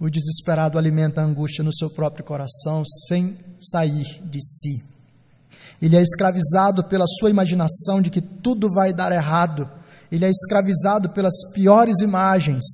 O 0.00 0.08
desesperado 0.08 0.78
alimenta 0.78 1.20
a 1.20 1.24
angústia 1.24 1.64
no 1.64 1.74
seu 1.74 1.90
próprio 1.90 2.24
coração 2.24 2.84
sem 3.08 3.36
sair 3.60 4.20
de 4.24 4.40
si. 4.40 4.82
Ele 5.82 5.96
é 5.96 6.02
escravizado 6.02 6.84
pela 6.84 7.06
sua 7.06 7.30
imaginação 7.30 8.00
de 8.00 8.10
que 8.10 8.20
tudo 8.20 8.72
vai 8.72 8.92
dar 8.92 9.10
errado. 9.10 9.68
Ele 10.10 10.24
é 10.24 10.30
escravizado 10.30 11.10
pelas 11.10 11.34
piores 11.52 12.00
imagens. 12.00 12.64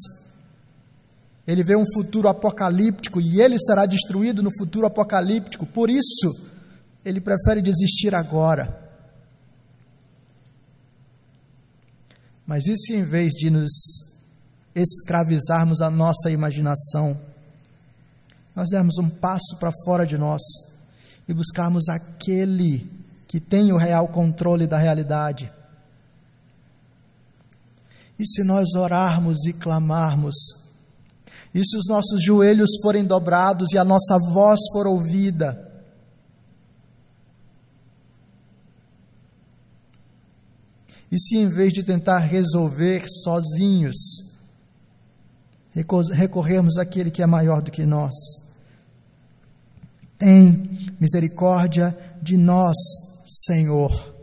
Ele 1.47 1.63
vê 1.63 1.77
um 1.77 1.85
futuro 1.95 2.29
apocalíptico 2.29 3.21
e 3.21 3.41
ele 3.41 3.59
será 3.59 3.87
destruído 3.87 4.43
no 4.43 4.51
futuro 4.59 4.87
apocalíptico. 4.87 5.67
Por 5.67 5.91
isso, 5.91 6.31
ele 7.05 7.21
prefere 7.21 7.61
desistir 7.61 8.15
agora. 8.15 8.83
Mas 12.47 12.65
se 12.65 12.95
em 12.95 13.03
vez 13.03 13.33
de 13.33 13.51
nos 13.51 13.73
escravizarmos 14.75 15.81
a 15.81 15.91
nossa 15.91 16.31
imaginação, 16.31 17.19
nós 18.55 18.71
dermos 18.71 18.99
um 18.99 19.09
passo 19.09 19.57
para 19.59 19.71
fora 19.85 20.07
de 20.07 20.17
nós 20.17 20.41
e 21.29 21.35
buscarmos 21.35 21.89
aquele 21.89 22.89
que 23.27 23.41
tem 23.41 23.73
o 23.73 23.77
real 23.77 24.09
controle 24.09 24.67
da 24.67 24.79
realidade. 24.79 25.51
E 28.19 28.25
se 28.25 28.45
nós 28.45 28.75
orarmos 28.75 29.45
e 29.45 29.53
clamarmos, 29.53 30.35
e 31.53 31.65
se 31.65 31.77
os 31.77 31.87
nossos 31.89 32.23
joelhos 32.23 32.71
forem 32.81 33.05
dobrados 33.05 33.73
e 33.73 33.79
a 33.79 33.85
nossa 33.85 34.19
voz 34.33 34.61
for 34.73 34.87
ouvida, 34.87 35.73
e 41.11 41.19
se 41.19 41.39
em 41.39 41.49
vez 41.49 41.73
de 41.73 41.83
tentar 41.83 42.19
resolver 42.19 43.05
sozinhos, 43.09 44.34
recorrermos 45.75 46.79
àquele 46.79 47.11
que 47.11 47.23
é 47.23 47.27
maior 47.27 47.61
do 47.61 47.71
que 47.71 47.85
nós, 47.85 48.15
tem 50.19 50.95
misericórdia 51.01 51.97
de 52.23 52.37
nós, 52.37 52.77
Senhor. 53.47 54.15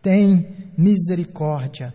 Tem 0.00 0.70
misericórdia. 0.76 1.94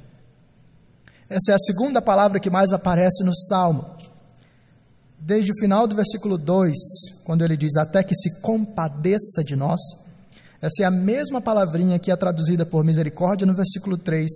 Essa 1.30 1.52
é 1.52 1.56
a 1.56 1.60
segunda 1.60 2.02
palavra 2.02 2.40
que 2.40 2.50
mais 2.50 2.72
aparece 2.72 3.24
no 3.24 3.36
Salmo. 3.36 3.86
Desde 5.20 5.52
o 5.52 5.60
final 5.60 5.88
do 5.88 5.96
versículo 5.96 6.38
2, 6.38 6.74
quando 7.26 7.44
ele 7.44 7.58
diz: 7.58 7.76
Até 7.76 8.04
que 8.04 8.16
se 8.16 8.42
compadeça 8.42 9.44
de 9.46 9.56
nós. 9.56 9.80
Essa 10.62 10.84
é 10.84 10.86
a 10.86 10.92
mesma 10.92 11.40
palavrinha 11.40 12.00
que 12.00 12.12
é 12.12 12.16
traduzida 12.16 12.66
por 12.66 12.84
misericórdia 12.84 13.46
no 13.46 13.54
versículo 13.54 13.98
3, 13.98 14.28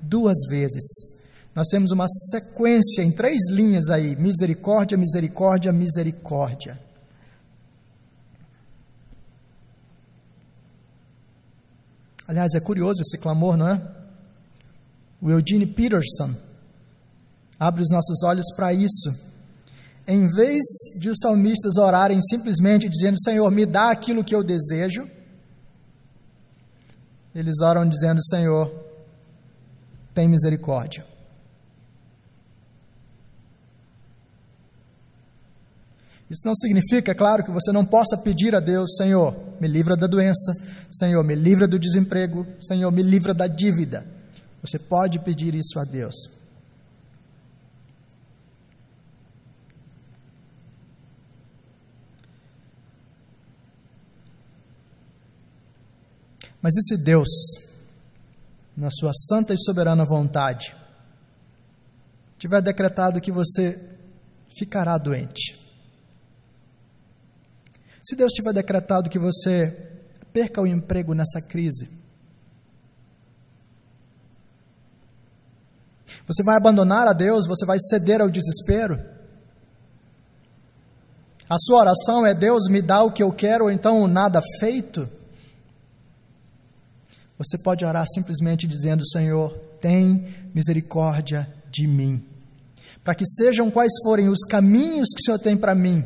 duas 0.00 0.36
vezes. 0.48 1.15
Nós 1.56 1.68
temos 1.68 1.90
uma 1.90 2.06
sequência 2.06 3.02
em 3.02 3.10
três 3.10 3.48
linhas 3.48 3.88
aí: 3.88 4.14
misericórdia, 4.14 4.98
misericórdia, 4.98 5.72
misericórdia. 5.72 6.78
Aliás, 12.28 12.52
é 12.54 12.60
curioso 12.60 13.00
esse 13.00 13.16
clamor, 13.16 13.56
não 13.56 13.68
é? 13.68 13.80
O 15.22 15.30
Eugene 15.30 15.66
Peterson 15.66 16.34
abre 17.58 17.80
os 17.80 17.90
nossos 17.90 18.22
olhos 18.22 18.52
para 18.54 18.74
isso. 18.74 19.14
Em 20.06 20.26
vez 20.26 20.62
de 21.00 21.08
os 21.08 21.18
salmistas 21.22 21.78
orarem 21.78 22.20
simplesmente 22.20 22.86
dizendo: 22.86 23.18
Senhor, 23.18 23.50
me 23.50 23.64
dá 23.64 23.90
aquilo 23.90 24.22
que 24.22 24.34
eu 24.34 24.44
desejo, 24.44 25.08
eles 27.34 27.62
oram 27.62 27.88
dizendo: 27.88 28.22
Senhor, 28.22 28.70
tem 30.12 30.28
misericórdia. 30.28 31.15
Isso 36.28 36.42
não 36.44 36.54
significa, 36.56 37.12
é 37.12 37.14
claro, 37.14 37.44
que 37.44 37.52
você 37.52 37.70
não 37.70 37.84
possa 37.84 38.18
pedir 38.18 38.54
a 38.54 38.60
Deus: 38.60 38.96
Senhor, 38.96 39.34
me 39.60 39.68
livra 39.68 39.96
da 39.96 40.06
doença, 40.06 40.52
Senhor, 40.90 41.22
me 41.22 41.34
livra 41.34 41.68
do 41.68 41.78
desemprego, 41.78 42.46
Senhor, 42.58 42.90
me 42.90 43.02
livra 43.02 43.32
da 43.32 43.46
dívida. 43.46 44.06
Você 44.60 44.78
pode 44.78 45.20
pedir 45.20 45.54
isso 45.54 45.78
a 45.78 45.84
Deus. 45.84 46.14
Mas 56.60 56.74
e 56.76 56.82
se 56.82 57.04
Deus, 57.04 57.28
na 58.76 58.90
sua 58.90 59.12
santa 59.12 59.54
e 59.54 59.56
soberana 59.56 60.04
vontade, 60.04 60.74
tiver 62.36 62.60
decretado 62.60 63.20
que 63.20 63.30
você 63.30 63.78
ficará 64.58 64.98
doente? 64.98 65.65
Se 68.06 68.14
Deus 68.14 68.32
tiver 68.32 68.52
decretado 68.52 69.10
que 69.10 69.18
você 69.18 69.76
perca 70.32 70.62
o 70.62 70.66
emprego 70.66 71.12
nessa 71.12 71.42
crise? 71.42 71.88
Você 76.24 76.44
vai 76.44 76.56
abandonar 76.56 77.08
a 77.08 77.12
Deus? 77.12 77.48
Você 77.48 77.66
vai 77.66 77.78
ceder 77.80 78.20
ao 78.20 78.30
desespero? 78.30 78.96
A 81.50 81.56
sua 81.58 81.80
oração 81.80 82.24
é: 82.24 82.32
Deus 82.32 82.68
me 82.68 82.80
dá 82.80 83.02
o 83.02 83.10
que 83.10 83.24
eu 83.24 83.32
quero, 83.32 83.64
ou 83.64 83.70
então 83.72 84.06
nada 84.06 84.40
feito? 84.60 85.08
Você 87.36 87.58
pode 87.58 87.84
orar 87.84 88.06
simplesmente 88.14 88.68
dizendo: 88.68 89.04
Senhor, 89.04 89.50
tem 89.80 90.32
misericórdia 90.54 91.52
de 91.72 91.88
mim. 91.88 92.24
Para 93.02 93.16
que 93.16 93.26
sejam 93.26 93.68
quais 93.68 93.92
forem 94.04 94.28
os 94.28 94.44
caminhos 94.48 95.08
que 95.08 95.22
o 95.22 95.24
Senhor 95.24 95.38
tem 95.40 95.56
para 95.56 95.74
mim, 95.74 96.04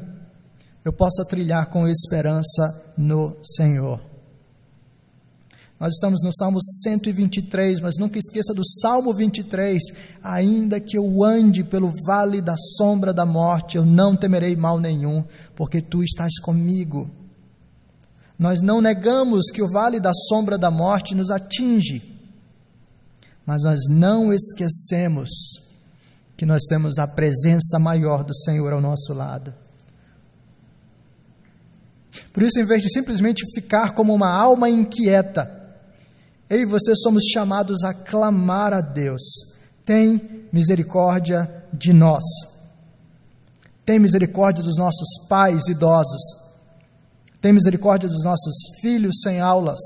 eu 0.85 0.93
possa 0.93 1.25
trilhar 1.25 1.66
com 1.66 1.87
esperança 1.87 2.93
no 2.97 3.37
Senhor. 3.43 4.01
Nós 5.81 5.95
estamos 5.95 6.21
no 6.23 6.31
Salmo 6.35 6.59
123, 6.83 7.81
mas 7.81 7.97
nunca 7.99 8.19
esqueça 8.19 8.53
do 8.53 8.62
Salmo 8.83 9.14
23. 9.14 9.83
Ainda 10.23 10.79
que 10.79 10.99
eu 10.99 11.25
ande 11.25 11.64
pelo 11.64 11.90
vale 12.07 12.43
da 12.43 12.55
sombra 12.77 13.14
da 13.14 13.25
morte, 13.25 13.79
eu 13.79 13.87
não 13.87 14.14
temerei 14.14 14.55
mal 14.55 14.79
nenhum, 14.79 15.25
porque 15.57 15.81
tu 15.81 16.03
estás 16.03 16.38
comigo. 16.40 17.11
Nós 18.38 18.61
não 18.61 18.83
negamos 18.83 19.51
que 19.51 19.62
o 19.62 19.71
vale 19.71 19.99
da 19.99 20.12
sombra 20.14 20.59
da 20.59 20.71
morte 20.71 21.14
nos 21.14 21.31
atinge, 21.31 22.03
mas 23.47 23.62
nós 23.62 23.81
não 23.88 24.33
esquecemos 24.33 25.31
que 26.37 26.45
nós 26.45 26.62
temos 26.69 26.99
a 26.99 27.07
presença 27.07 27.79
maior 27.79 28.23
do 28.23 28.35
Senhor 28.35 28.73
ao 28.73 28.81
nosso 28.83 29.14
lado. 29.14 29.55
Por 32.33 32.42
isso, 32.42 32.59
em 32.61 32.64
vez 32.64 32.83
de 32.83 32.92
simplesmente 32.92 33.44
ficar 33.55 33.94
como 33.94 34.14
uma 34.14 34.29
alma 34.29 34.68
inquieta, 34.68 35.59
eu 36.49 36.61
e 36.61 36.64
você 36.64 36.94
somos 36.96 37.25
chamados 37.33 37.85
a 37.85 37.94
clamar 37.94 38.73
a 38.73 38.81
Deus: 38.81 39.23
tem 39.85 40.46
misericórdia 40.53 41.49
de 41.73 41.92
nós. 41.92 42.25
Tem 43.85 43.99
misericórdia 43.99 44.62
dos 44.62 44.77
nossos 44.77 45.27
pais 45.29 45.66
idosos. 45.68 46.23
Tem 47.40 47.53
misericórdia 47.53 48.09
dos 48.09 48.23
nossos 48.23 48.55
filhos 48.81 49.20
sem 49.23 49.40
aulas. 49.40 49.79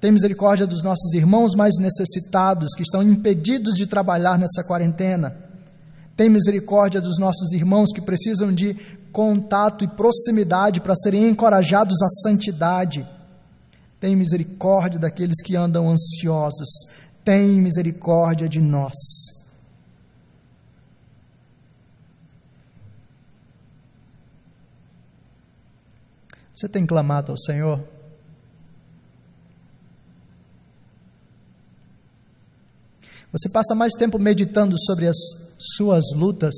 Tem 0.00 0.10
misericórdia 0.10 0.66
dos 0.66 0.82
nossos 0.82 1.12
irmãos 1.14 1.54
mais 1.54 1.74
necessitados 1.78 2.74
que 2.74 2.82
estão 2.82 3.02
impedidos 3.02 3.74
de 3.76 3.86
trabalhar 3.86 4.38
nessa 4.38 4.64
quarentena. 4.64 5.36
Tem 6.16 6.30
misericórdia 6.30 7.00
dos 7.00 7.18
nossos 7.18 7.52
irmãos 7.52 7.92
que 7.92 8.00
precisam 8.00 8.52
de 8.52 8.74
contato 9.12 9.84
e 9.84 9.88
proximidade 9.88 10.80
para 10.80 10.94
serem 10.94 11.28
encorajados 11.28 12.00
à 12.02 12.08
santidade. 12.08 13.06
Tem 13.98 14.14
misericórdia 14.14 14.98
daqueles 14.98 15.42
que 15.42 15.56
andam 15.56 15.90
ansiosos. 15.90 16.68
Tem 17.24 17.60
misericórdia 17.60 18.48
de 18.48 18.60
nós. 18.60 18.94
Você 26.54 26.68
tem 26.68 26.86
clamado 26.86 27.32
ao 27.32 27.38
Senhor? 27.38 27.80
Você 33.30 33.48
passa 33.50 33.74
mais 33.74 33.92
tempo 33.92 34.18
meditando 34.18 34.74
sobre 34.78 35.06
as 35.06 35.16
suas 35.58 36.04
lutas 36.14 36.54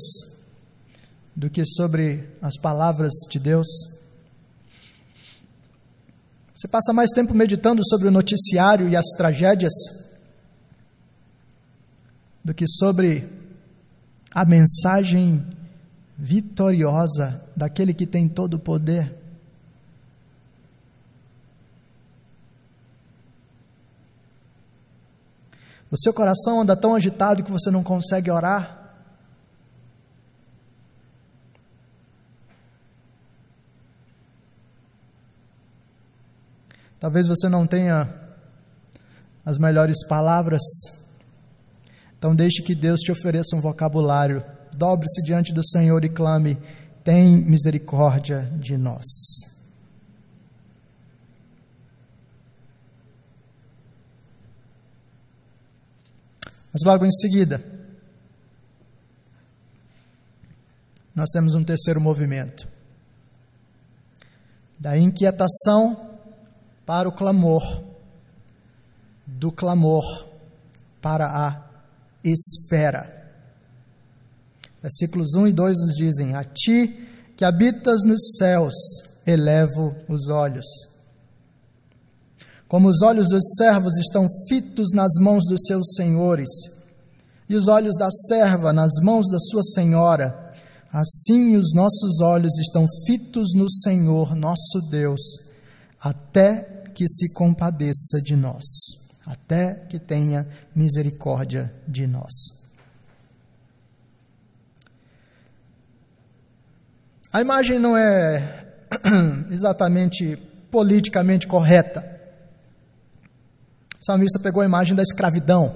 do 1.35 1.49
que 1.49 1.65
sobre 1.65 2.27
as 2.41 2.57
palavras 2.57 3.13
de 3.29 3.39
Deus? 3.39 3.67
Você 6.53 6.67
passa 6.67 6.91
mais 6.91 7.09
tempo 7.11 7.33
meditando 7.33 7.81
sobre 7.87 8.07
o 8.07 8.11
noticiário 8.11 8.89
e 8.89 8.95
as 8.95 9.05
tragédias 9.17 9.73
do 12.43 12.53
que 12.53 12.67
sobre 12.67 13.29
a 14.31 14.43
mensagem 14.43 15.45
vitoriosa 16.17 17.41
daquele 17.55 17.93
que 17.93 18.05
tem 18.05 18.27
todo 18.27 18.55
o 18.55 18.59
poder. 18.59 19.15
O 25.91 25.97
seu 25.97 26.13
coração 26.13 26.61
anda 26.61 26.75
tão 26.75 26.93
agitado 26.93 27.43
que 27.43 27.51
você 27.51 27.71
não 27.71 27.83
consegue 27.83 28.29
orar. 28.29 28.78
Talvez 36.99 37.27
você 37.27 37.47
não 37.47 37.65
tenha 37.65 38.13
as 39.45 39.57
melhores 39.57 40.05
palavras, 40.05 40.61
então 42.17 42.35
deixe 42.35 42.61
que 42.61 42.75
Deus 42.75 42.99
te 42.99 43.11
ofereça 43.11 43.55
um 43.55 43.61
vocabulário. 43.61 44.43
Dobre-se 44.75 45.21
diante 45.23 45.53
do 45.53 45.65
Senhor 45.65 46.03
e 46.03 46.09
clame: 46.09 46.57
tem 47.03 47.43
misericórdia 47.45 48.51
de 48.59 48.77
nós. 48.77 49.05
Mas 56.71 56.83
logo 56.85 57.05
em 57.05 57.11
seguida, 57.11 57.63
nós 61.15 61.29
temos 61.31 61.55
um 61.55 61.63
terceiro 61.63 61.99
movimento. 61.99 62.67
Da 64.77 64.97
inquietação 64.97 66.08
para 66.89 67.07
o 67.07 67.11
clamor, 67.11 67.83
do 69.27 69.51
clamor 69.51 70.03
para 70.99 71.27
a 71.27 71.69
espera. 72.23 73.31
Versículos 74.81 75.35
1 75.35 75.49
e 75.49 75.53
2 75.53 75.77
nos 75.81 75.95
dizem: 75.95 76.33
A 76.33 76.43
ti 76.43 77.07
que 77.37 77.45
habitas 77.45 78.01
nos 78.03 78.37
céus, 78.39 78.73
elevo 79.27 79.95
os 80.07 80.29
olhos. 80.29 80.65
Como 82.67 82.89
os 82.89 83.03
olhos 83.03 83.27
dos 83.29 83.45
servos 83.55 83.95
estão 83.95 84.25
fitos 84.47 84.89
nas 84.91 85.11
mãos 85.21 85.43
dos 85.47 85.61
seus 85.67 85.93
senhores, 85.95 86.49
e 87.47 87.55
os 87.55 87.67
olhos 87.67 87.95
da 87.99 88.09
serva 88.09 88.73
nas 88.73 88.93
mãos 89.03 89.29
da 89.29 89.37
sua 89.37 89.61
senhora, 89.61 90.55
assim 90.91 91.55
os 91.55 91.71
nossos 91.71 92.19
olhos 92.19 92.57
estão 92.57 92.87
fitos 93.05 93.53
no 93.53 93.69
Senhor, 93.69 94.33
nosso 94.33 94.81
Deus, 94.89 95.21
até 96.01 96.78
que 96.99 97.07
se 97.07 97.31
compadeça 97.31 98.21
de 98.21 98.35
nós, 98.35 98.65
até 99.25 99.73
que 99.73 99.97
tenha 99.97 100.45
misericórdia 100.75 101.73
de 101.87 102.05
nós. 102.05 102.33
A 107.31 107.39
imagem 107.39 107.79
não 107.79 107.95
é 107.95 108.75
exatamente 109.49 110.35
politicamente 110.69 111.47
correta. 111.47 112.03
O 114.01 114.03
salmista 114.03 114.37
pegou 114.39 114.61
a 114.61 114.65
imagem 114.65 114.93
da 114.93 115.01
escravidão. 115.03 115.73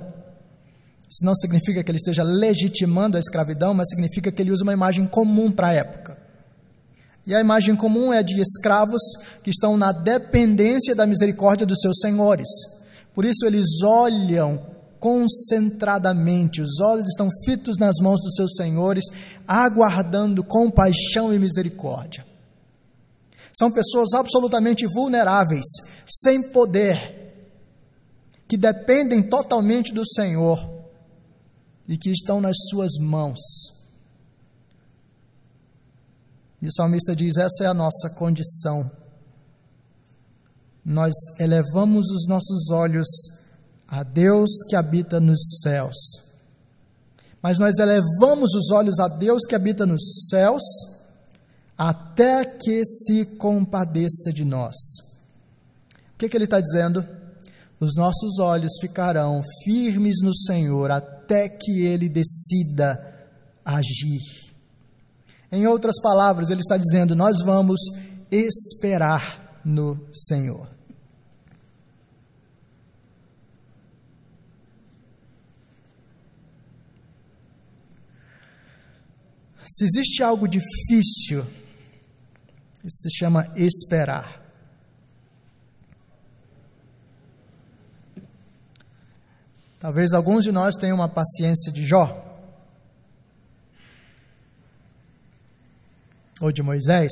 Isso 1.09 1.23
não 1.23 1.35
significa 1.35 1.81
que 1.81 1.89
ele 1.89 1.99
esteja 1.99 2.21
legitimando 2.21 3.15
a 3.15 3.19
escravidão, 3.21 3.73
mas 3.73 3.87
significa 3.87 4.29
que 4.29 4.41
ele 4.41 4.51
usa 4.51 4.63
uma 4.63 4.73
imagem 4.73 5.07
comum 5.07 5.49
para 5.49 5.67
a 5.67 5.73
época. 5.73 6.02
E 7.25 7.33
a 7.33 7.39
imagem 7.39 7.75
comum 7.75 8.13
é 8.13 8.21
de 8.21 8.39
escravos 8.39 9.01
que 9.43 9.49
estão 9.49 9.77
na 9.77 9.91
dependência 9.91 10.93
da 10.93 11.05
misericórdia 11.05 11.65
dos 11.65 11.79
seus 11.79 11.99
senhores. 11.99 12.47
Por 13.13 13.23
isso 13.23 13.45
eles 13.45 13.81
olham 13.81 14.73
concentradamente, 14.99 16.61
os 16.61 16.79
olhos 16.79 17.07
estão 17.07 17.29
fitos 17.45 17.77
nas 17.77 17.95
mãos 18.01 18.21
dos 18.21 18.35
seus 18.35 18.55
senhores, 18.55 19.03
aguardando 19.45 20.43
compaixão 20.43 21.33
e 21.33 21.37
misericórdia. 21.39 22.25
São 23.53 23.69
pessoas 23.69 24.13
absolutamente 24.13 24.87
vulneráveis, 24.87 25.65
sem 26.07 26.41
poder, 26.41 27.33
que 28.47 28.57
dependem 28.57 29.21
totalmente 29.21 29.93
do 29.93 30.07
Senhor 30.07 30.65
e 31.87 31.97
que 31.97 32.09
estão 32.09 32.39
nas 32.39 32.55
suas 32.69 32.93
mãos. 32.99 33.72
E 36.63 36.67
o 36.67 36.71
salmista 36.71 37.13
diz: 37.13 37.35
essa 37.35 37.65
é 37.65 37.67
a 37.67 37.73
nossa 37.73 38.09
condição. 38.11 38.89
Nós 40.85 41.13
elevamos 41.37 42.09
os 42.09 42.25
nossos 42.25 42.71
olhos 42.71 43.05
a 43.85 44.01
Deus 44.01 44.49
que 44.69 44.75
habita 44.77 45.19
nos 45.19 45.59
céus. 45.61 45.95
Mas 47.41 47.59
nós 47.59 47.77
elevamos 47.79 48.55
os 48.55 48.71
olhos 48.71 48.97
a 48.99 49.09
Deus 49.09 49.45
que 49.45 49.55
habita 49.55 49.85
nos 49.85 50.29
céus, 50.29 50.63
até 51.77 52.45
que 52.45 52.85
se 52.85 53.25
compadeça 53.37 54.31
de 54.31 54.45
nós. 54.45 54.73
O 56.15 56.17
que, 56.17 56.29
que 56.29 56.37
ele 56.37 56.45
está 56.45 56.61
dizendo? 56.61 57.05
Os 57.77 57.97
nossos 57.97 58.39
olhos 58.39 58.71
ficarão 58.79 59.41
firmes 59.65 60.21
no 60.21 60.33
Senhor 60.33 60.91
até 60.91 61.49
que 61.49 61.81
ele 61.81 62.07
decida 62.07 63.29
agir. 63.65 64.42
Em 65.53 65.67
outras 65.67 66.01
palavras, 66.01 66.49
ele 66.49 66.61
está 66.61 66.77
dizendo: 66.77 67.15
nós 67.15 67.37
vamos 67.45 67.79
esperar 68.31 69.61
no 69.63 70.03
Senhor. 70.11 70.67
Se 79.61 79.85
existe 79.85 80.23
algo 80.23 80.47
difícil, 80.47 81.45
isso 82.83 83.03
se 83.03 83.11
chama 83.15 83.47
esperar. 83.55 84.41
Talvez 89.79 90.13
alguns 90.13 90.43
de 90.43 90.51
nós 90.51 90.75
tenham 90.75 90.95
uma 90.95 91.09
paciência 91.09 91.71
de 91.71 91.85
Jó. 91.85 92.32
Ou 96.41 96.51
de 96.51 96.61
Moisés, 96.61 97.11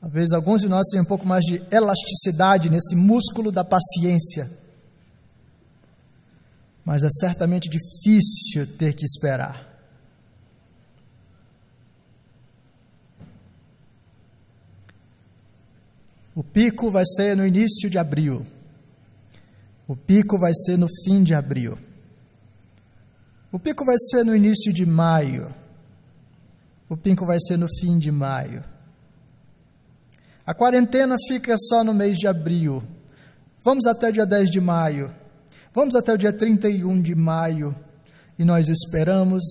Talvez 0.00 0.32
alguns 0.32 0.62
de 0.62 0.68
nós 0.68 0.86
tenham 0.88 1.02
um 1.02 1.06
pouco 1.06 1.26
mais 1.26 1.44
de 1.44 1.62
elasticidade 1.70 2.70
nesse 2.70 2.96
músculo 2.96 3.52
da 3.52 3.62
paciência. 3.62 4.50
Mas 6.82 7.02
é 7.02 7.10
certamente 7.10 7.68
difícil 7.68 8.66
ter 8.78 8.94
que 8.94 9.04
esperar. 9.04 9.68
O 16.34 16.42
pico 16.42 16.90
vai 16.90 17.04
ser 17.04 17.36
no 17.36 17.46
início 17.46 17.90
de 17.90 17.98
abril. 17.98 18.46
O 19.86 19.94
pico 19.94 20.38
vai 20.38 20.54
ser 20.54 20.78
no 20.78 20.86
fim 21.04 21.22
de 21.22 21.34
abril. 21.34 21.76
O 23.52 23.58
pico 23.58 23.84
vai 23.84 23.96
ser 23.98 24.24
no 24.24 24.34
início 24.34 24.72
de 24.72 24.86
maio. 24.86 25.54
O 26.90 26.96
pico 26.96 27.24
vai 27.24 27.38
ser 27.38 27.56
no 27.56 27.68
fim 27.78 28.00
de 28.00 28.10
maio. 28.10 28.64
A 30.44 30.52
quarentena 30.52 31.14
fica 31.28 31.54
só 31.56 31.84
no 31.84 31.94
mês 31.94 32.18
de 32.18 32.26
abril. 32.26 32.82
Vamos 33.64 33.86
até 33.86 34.08
o 34.08 34.12
dia 34.12 34.26
10 34.26 34.50
de 34.50 34.60
maio. 34.60 35.14
Vamos 35.72 35.94
até 35.94 36.12
o 36.12 36.18
dia 36.18 36.32
31 36.32 37.00
de 37.00 37.14
maio. 37.14 37.76
E 38.36 38.44
nós 38.44 38.68
esperamos, 38.68 39.44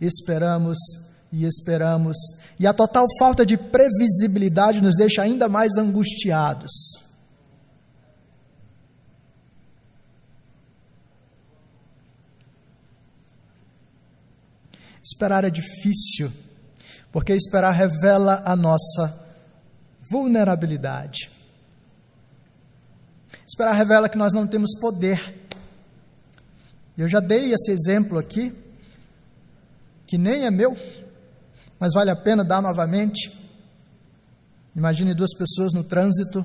esperamos 0.00 0.78
e 1.32 1.44
esperamos. 1.44 2.16
E 2.60 2.64
a 2.64 2.72
total 2.72 3.06
falta 3.18 3.44
de 3.44 3.56
previsibilidade 3.56 4.80
nos 4.80 4.94
deixa 4.96 5.22
ainda 5.22 5.48
mais 5.48 5.76
angustiados. 5.76 6.70
Esperar 15.02 15.42
é 15.42 15.50
difícil, 15.50 16.32
porque 17.14 17.32
esperar 17.32 17.70
revela 17.70 18.42
a 18.44 18.56
nossa 18.56 19.16
vulnerabilidade. 20.10 21.30
Esperar 23.46 23.72
revela 23.74 24.08
que 24.08 24.18
nós 24.18 24.32
não 24.32 24.48
temos 24.48 24.76
poder. 24.80 25.48
Eu 26.98 27.06
já 27.06 27.20
dei 27.20 27.52
esse 27.52 27.70
exemplo 27.70 28.18
aqui, 28.18 28.52
que 30.08 30.18
nem 30.18 30.44
é 30.44 30.50
meu, 30.50 30.76
mas 31.78 31.94
vale 31.94 32.10
a 32.10 32.16
pena 32.16 32.42
dar 32.42 32.60
novamente. 32.60 33.30
Imagine 34.74 35.14
duas 35.14 35.32
pessoas 35.38 35.72
no 35.72 35.84
trânsito, 35.84 36.44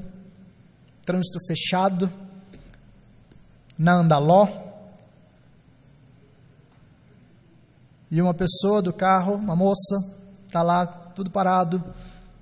trânsito 1.04 1.40
fechado, 1.48 2.14
na 3.76 3.96
Andaló, 3.96 4.70
E 8.12 8.20
uma 8.24 8.34
pessoa 8.34 8.82
do 8.82 8.92
carro, 8.92 9.36
uma 9.36 9.56
moça, 9.56 10.19
está 10.50 10.64
lá, 10.64 10.86
tudo 10.86 11.30
parado. 11.30 11.82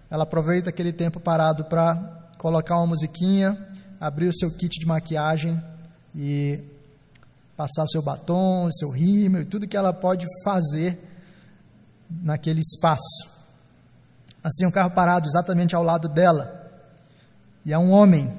Ela 0.10 0.24
aproveita 0.24 0.70
aquele 0.70 0.94
tempo 0.94 1.20
parado 1.20 1.66
para 1.66 1.96
colocar 2.38 2.78
uma 2.78 2.88
musiquinha, 2.88 3.58
abrir 4.00 4.30
o 4.30 4.34
seu 4.34 4.50
kit 4.50 4.80
de 4.80 4.86
maquiagem 4.86 5.62
e 6.16 6.60
passar 7.58 7.84
o 7.84 7.90
seu 7.90 8.02
batom, 8.02 8.66
o 8.66 8.74
seu 8.74 8.90
rímel 8.90 9.46
tudo 9.46 9.68
que 9.68 9.76
ela 9.76 9.92
pode 9.92 10.26
fazer 10.46 10.98
naquele 12.10 12.62
espaço. 12.62 13.30
Assim, 14.42 14.66
um 14.66 14.72
carro 14.72 14.92
parado 14.92 15.28
exatamente 15.28 15.76
ao 15.76 15.84
lado 15.84 16.08
dela. 16.08 16.72
E 17.66 17.74
é 17.74 17.78
um 17.78 17.92
homem. 17.92 18.32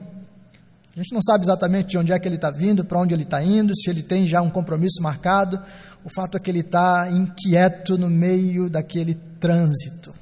A 0.96 1.02
gente 1.02 1.12
não 1.12 1.20
sabe 1.20 1.44
exatamente 1.44 1.90
de 1.90 1.98
onde 1.98 2.12
é 2.12 2.18
que 2.18 2.26
ele 2.26 2.36
está 2.36 2.50
vindo, 2.50 2.86
para 2.86 2.98
onde 2.98 3.12
ele 3.12 3.24
está 3.24 3.42
indo, 3.42 3.76
se 3.76 3.90
ele 3.90 4.02
tem 4.02 4.26
já 4.26 4.40
um 4.40 4.48
compromisso 4.48 5.02
marcado, 5.02 5.62
o 6.02 6.08
fato 6.08 6.38
é 6.38 6.40
que 6.40 6.50
ele 6.50 6.60
está 6.60 7.10
inquieto 7.10 7.98
no 7.98 8.08
meio 8.08 8.70
daquele 8.70 9.27
trânsito. 9.40 10.14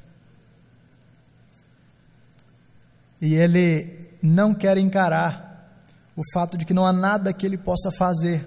E 3.21 3.35
ele 3.35 4.11
não 4.23 4.55
quer 4.55 4.77
encarar 4.77 5.47
o 6.17 6.23
fato 6.33 6.57
de 6.57 6.65
que 6.65 6.75
não 6.75 6.87
há 6.87 6.93
nada 6.93 7.33
que 7.33 7.45
ele 7.45 7.59
possa 7.59 7.91
fazer. 7.91 8.47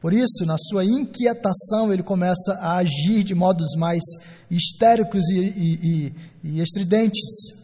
Por 0.00 0.14
isso, 0.14 0.46
na 0.46 0.56
sua 0.58 0.84
inquietação, 0.84 1.92
ele 1.92 2.02
começa 2.02 2.54
a 2.60 2.76
agir 2.76 3.22
de 3.22 3.34
modos 3.34 3.74
mais 3.76 4.02
histéricos 4.50 5.28
e, 5.28 5.38
e, 5.38 5.74
e, 5.82 6.14
e 6.44 6.60
estridentes. 6.60 7.60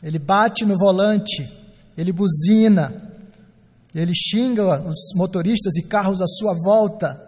Ele 0.00 0.20
bate 0.20 0.64
no 0.64 0.78
volante, 0.78 1.52
ele 1.96 2.12
buzina, 2.12 3.10
ele 3.92 4.12
xinga 4.14 4.80
os 4.88 5.12
motoristas 5.16 5.74
e 5.76 5.82
carros 5.82 6.20
à 6.22 6.26
sua 6.28 6.54
volta. 6.64 7.27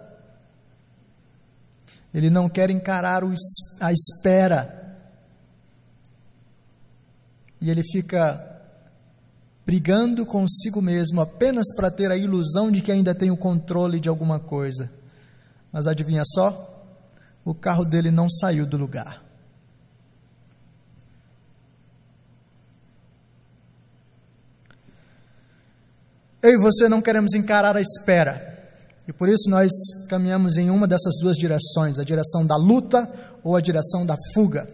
Ele 2.13 2.29
não 2.29 2.49
quer 2.49 2.71
encarar 2.71 3.23
a 3.81 3.93
espera. 3.93 4.99
E 7.61 7.71
ele 7.71 7.83
fica 7.83 8.47
brigando 9.65 10.27
consigo 10.27 10.83
mesmo 10.83 11.21
apenas 11.21 11.67
para 11.77 11.91
ter 11.91 12.11
a 12.11 12.17
ilusão 12.17 12.73
de 12.73 12.81
que 12.81 12.91
ainda 12.91 13.15
tem 13.15 13.31
o 13.31 13.37
controle 13.37 14.01
de 14.01 14.09
alguma 14.09 14.41
coisa. 14.41 14.91
Mas 15.71 15.87
adivinha 15.87 16.23
só? 16.25 16.67
O 17.45 17.55
carro 17.55 17.85
dele 17.85 18.11
não 18.11 18.29
saiu 18.29 18.67
do 18.67 18.77
lugar. 18.77 19.23
Eu 26.43 26.53
e 26.53 26.57
você 26.57 26.89
não 26.89 27.03
queremos 27.03 27.35
encarar 27.35 27.77
a 27.77 27.81
espera. 27.81 28.50
E 29.11 29.13
por 29.13 29.29
isso 29.29 29.51
nós 29.51 29.73
caminhamos 30.09 30.57
em 30.57 30.71
uma 30.71 30.87
dessas 30.87 31.17
duas 31.21 31.37
direções, 31.37 31.99
a 31.99 32.05
direção 32.05 32.47
da 32.47 32.55
luta 32.55 33.11
ou 33.43 33.57
a 33.57 33.61
direção 33.61 34.07
da 34.07 34.15
fuga. 34.33 34.71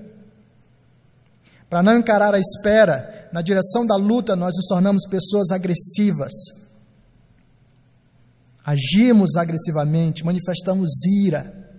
Para 1.71 1.83
não 1.83 1.97
encarar 1.97 2.35
a 2.35 2.39
espera, 2.39 3.31
na 3.33 3.41
direção 3.41 3.87
da 3.87 3.97
luta 3.97 4.37
nós 4.37 4.55
nos 4.55 4.67
tornamos 4.67 5.09
pessoas 5.09 5.51
agressivas. 5.51 6.33
Agimos 8.63 9.37
agressivamente, 9.37 10.23
manifestamos 10.23 10.91
ira, 11.07 11.73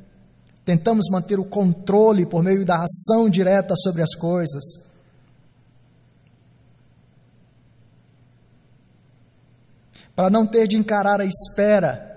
tentamos 0.65 1.05
manter 1.11 1.39
o 1.39 1.45
controle 1.45 2.25
por 2.25 2.41
meio 2.41 2.65
da 2.65 2.83
ação 2.83 3.29
direta 3.29 3.75
sobre 3.77 4.01
as 4.01 4.15
coisas. 4.15 4.63
Para 10.15 10.31
não 10.31 10.47
ter 10.47 10.67
de 10.67 10.75
encarar 10.75 11.21
a 11.21 11.25
espera, 11.25 12.16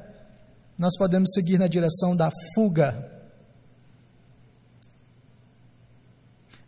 nós 0.80 0.96
podemos 0.96 1.30
seguir 1.34 1.58
na 1.58 1.68
direção 1.68 2.16
da 2.16 2.30
fuga. 2.54 3.06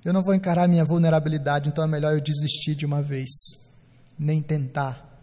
Eu 0.05 0.12
não 0.12 0.22
vou 0.22 0.35
encarar 0.35 0.68
minha 0.68 0.85
vulnerabilidade, 0.85 1.70
então 1.70 1.83
é 1.83 1.87
melhor 1.87 2.12
eu 2.12 2.20
desistir 2.20 2.75
de 2.75 2.85
uma 2.85 3.01
vez, 3.01 3.31
nem 4.18 4.42
tentar. 4.42 5.18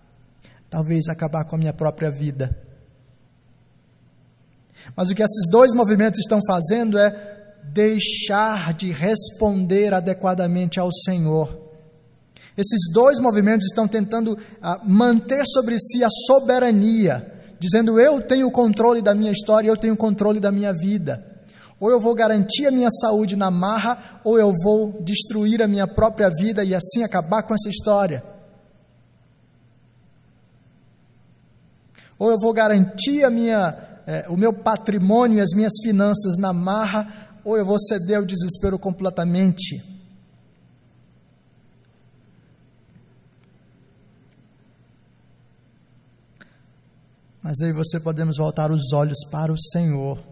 Talvez 0.72 1.08
acabar 1.08 1.46
com 1.46 1.56
a 1.56 1.60
minha 1.60 1.72
própria 1.72 2.10
vida. 2.10 2.58
Mas 4.96 5.12
o 5.12 5.14
que 5.14 5.22
esses 5.22 5.48
dois 5.52 5.72
movimentos 5.72 6.20
estão 6.20 6.40
fazendo 6.48 6.98
é 6.98 7.58
deixar 7.66 8.74
de 8.74 8.92
responder 8.92 9.94
adequadamente 9.94 10.80
ao 10.80 10.92
Senhor. 10.92 11.56
Esses 12.58 12.92
dois 12.92 13.20
movimentos 13.20 13.68
estão 13.68 13.88
tentando 13.88 14.36
ah, 14.60 14.82
manter 14.84 15.44
sobre 15.46 15.78
si 15.80 16.04
a 16.04 16.10
soberania 16.10 17.38
dizendo 17.60 18.00
eu 18.00 18.22
tenho 18.22 18.48
o 18.48 18.52
controle 18.52 19.02
da 19.02 19.14
minha 19.14 19.32
história, 19.32 19.68
eu 19.68 19.78
tenho 19.78 19.94
o 19.94 19.98
controle 19.98 20.40
da 20.40 20.52
minha 20.52 20.74
vida. 20.74 21.26
Ou 21.80 21.90
eu 21.90 22.00
vou 22.00 22.14
garantir 22.14 22.68
a 22.68 22.72
minha 22.72 22.90
saúde 22.90 23.36
na 23.36 23.50
marra, 23.50 24.22
ou 24.24 24.38
eu 24.38 24.52
vou 24.64 25.02
destruir 25.02 25.62
a 25.62 25.68
minha 25.68 25.88
própria 25.88 26.30
vida 26.30 26.64
e 26.64 26.76
assim 26.76 27.04
acabar 27.04 27.44
com 27.44 27.54
essa 27.54 27.70
história. 27.70 28.24
Ou 32.18 32.32
eu 32.32 32.38
vou 32.38 32.52
garantir 32.52 33.24
a 33.24 33.30
minha, 33.30 33.78
é, 34.06 34.26
o 34.28 34.36
meu 34.36 34.52
patrimônio 34.52 35.38
e 35.38 35.42
as 35.42 35.52
minhas 35.56 35.74
finanças 35.82 36.38
na 36.38 36.52
marra, 36.52 37.38
ou 37.46 37.58
eu 37.58 37.66
vou 37.66 37.80
ceder 37.80 38.18
ao 38.18 38.26
desespero 38.26 38.78
completamente. 38.78 39.99
Mas 47.50 47.62
aí 47.62 47.72
você 47.72 48.00
podemos 48.00 48.38
voltar 48.38 48.70
os 48.70 48.94
olhos 48.94 49.18
para 49.32 49.52
o 49.52 49.58
Senhor 49.58 50.24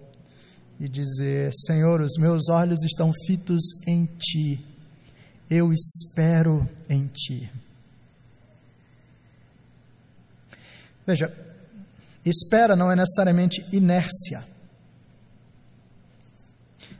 e 0.79 0.87
dizer: 0.87 1.51
Senhor, 1.65 1.99
os 1.99 2.13
meus 2.19 2.47
olhos 2.47 2.83
estão 2.83 3.11
fitos 3.25 3.63
em 3.87 4.05
Ti, 4.05 4.63
eu 5.49 5.73
espero 5.73 6.69
em 6.87 7.07
Ti. 7.07 7.51
Veja, 11.07 11.33
espera 12.23 12.75
não 12.75 12.91
é 12.91 12.95
necessariamente 12.95 13.65
inércia. 13.73 14.45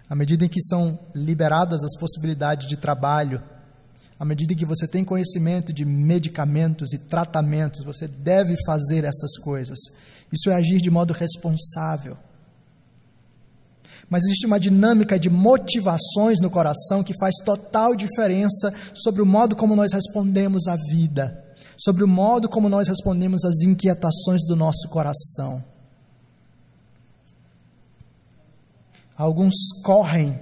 À 0.10 0.16
medida 0.16 0.46
em 0.46 0.50
que 0.50 0.64
são 0.64 0.98
liberadas 1.14 1.84
as 1.84 1.96
possibilidades 2.00 2.68
de 2.68 2.76
trabalho, 2.76 3.40
à 4.20 4.26
medida 4.26 4.56
que 4.56 4.66
você 4.66 4.88
tem 4.88 5.06
conhecimento 5.06 5.72
de 5.72 5.86
medicamentos 5.86 6.92
e 6.92 6.98
tratamentos, 6.98 7.84
você 7.84 8.08
deve 8.08 8.56
fazer 8.66 9.04
essas 9.04 9.38
coisas. 9.38 9.78
Isso 10.32 10.50
é 10.50 10.56
agir 10.56 10.82
de 10.82 10.90
modo 10.90 11.14
responsável. 11.14 12.18
Mas 14.10 14.24
existe 14.24 14.46
uma 14.46 14.60
dinâmica 14.60 15.20
de 15.20 15.30
motivações 15.30 16.40
no 16.40 16.50
coração 16.50 17.04
que 17.04 17.18
faz 17.20 17.36
total 17.46 17.96
diferença 17.96 18.74
sobre 18.94 19.22
o 19.22 19.26
modo 19.26 19.56
como 19.56 19.76
nós 19.76 19.92
respondemos 19.94 20.68
à 20.68 20.76
vida, 20.90 21.44
sobre 21.78 22.04
o 22.04 22.08
modo 22.08 22.50
como 22.50 22.70
nós 22.70 22.88
respondemos 22.88 23.44
às 23.46 23.62
inquietações 23.62 24.42
do 24.48 24.56
nosso 24.56 24.88
coração. 24.90 25.64
Alguns 29.16 29.54
correm 29.84 30.40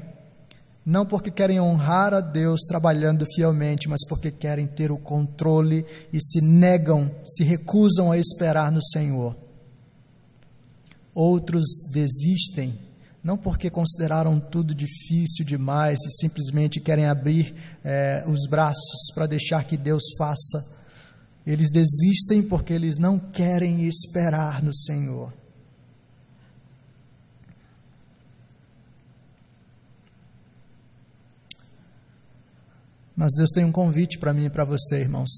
não 0.85 1.03
porque 1.03 1.31
querem 1.31 1.59
honrar 1.59 2.13
a 2.13 2.21
Deus 2.21 2.61
trabalhando 2.67 3.25
fielmente, 3.33 3.89
mas 3.89 4.05
porque 4.07 4.29
querem 4.29 4.67
ter 4.67 4.91
o 4.91 4.99
controle 4.99 5.83
e 6.13 6.21
se 6.21 6.41
negam, 6.41 7.09
se 7.25 7.43
recusam 7.43 8.11
a 8.11 8.17
esperar 8.19 8.71
no 8.71 8.83
Senhor. 8.83 9.35
Outros 11.13 11.65
desistem, 11.91 12.77
não 13.23 13.35
porque 13.35 13.69
consideraram 13.71 14.39
tudo 14.39 14.75
difícil 14.75 15.43
demais 15.43 15.97
e 16.05 16.11
simplesmente 16.21 16.79
querem 16.79 17.07
abrir 17.07 17.55
é, 17.83 18.23
os 18.27 18.47
braços 18.47 19.11
para 19.15 19.25
deixar 19.25 19.63
que 19.63 19.77
Deus 19.77 20.03
faça. 20.19 20.75
Eles 21.47 21.71
desistem 21.71 22.43
porque 22.43 22.73
eles 22.73 22.99
não 22.99 23.17
querem 23.17 23.85
esperar 23.87 24.61
no 24.61 24.75
Senhor. 24.75 25.33
Mas 33.15 33.31
Deus 33.37 33.49
tem 33.51 33.63
um 33.63 33.71
convite 33.71 34.19
para 34.19 34.33
mim 34.33 34.45
e 34.45 34.49
para 34.49 34.65
você, 34.65 34.99
irmãos. 34.99 35.29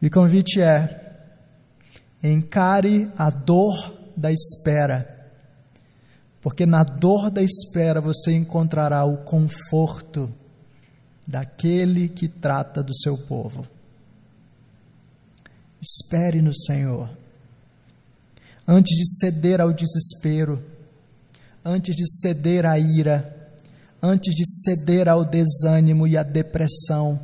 E 0.00 0.06
o 0.06 0.10
convite 0.10 0.60
é: 0.60 1.16
encare 2.22 3.10
a 3.16 3.30
dor 3.30 4.12
da 4.16 4.32
espera, 4.32 5.30
porque 6.40 6.64
na 6.64 6.82
dor 6.82 7.30
da 7.30 7.42
espera 7.42 8.00
você 8.00 8.32
encontrará 8.32 9.04
o 9.04 9.18
conforto 9.24 10.32
daquele 11.26 12.08
que 12.08 12.28
trata 12.28 12.82
do 12.82 12.94
seu 12.94 13.16
povo. 13.18 13.66
Espere 15.80 16.40
no 16.40 16.54
Senhor. 16.54 17.10
Antes 18.66 18.96
de 18.96 19.18
ceder 19.18 19.60
ao 19.60 19.72
desespero, 19.72 20.62
antes 21.64 21.96
de 21.96 22.04
ceder 22.20 22.66
à 22.66 22.78
ira, 22.78 23.52
antes 24.02 24.34
de 24.34 24.44
ceder 24.44 25.08
ao 25.08 25.24
desânimo 25.24 26.06
e 26.06 26.16
à 26.16 26.22
depressão. 26.22 27.18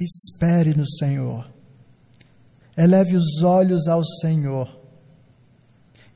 Espere 0.00 0.74
no 0.74 0.88
Senhor. 0.88 1.48
Eleve 2.76 3.16
os 3.16 3.42
olhos 3.42 3.86
ao 3.86 4.02
Senhor 4.04 4.80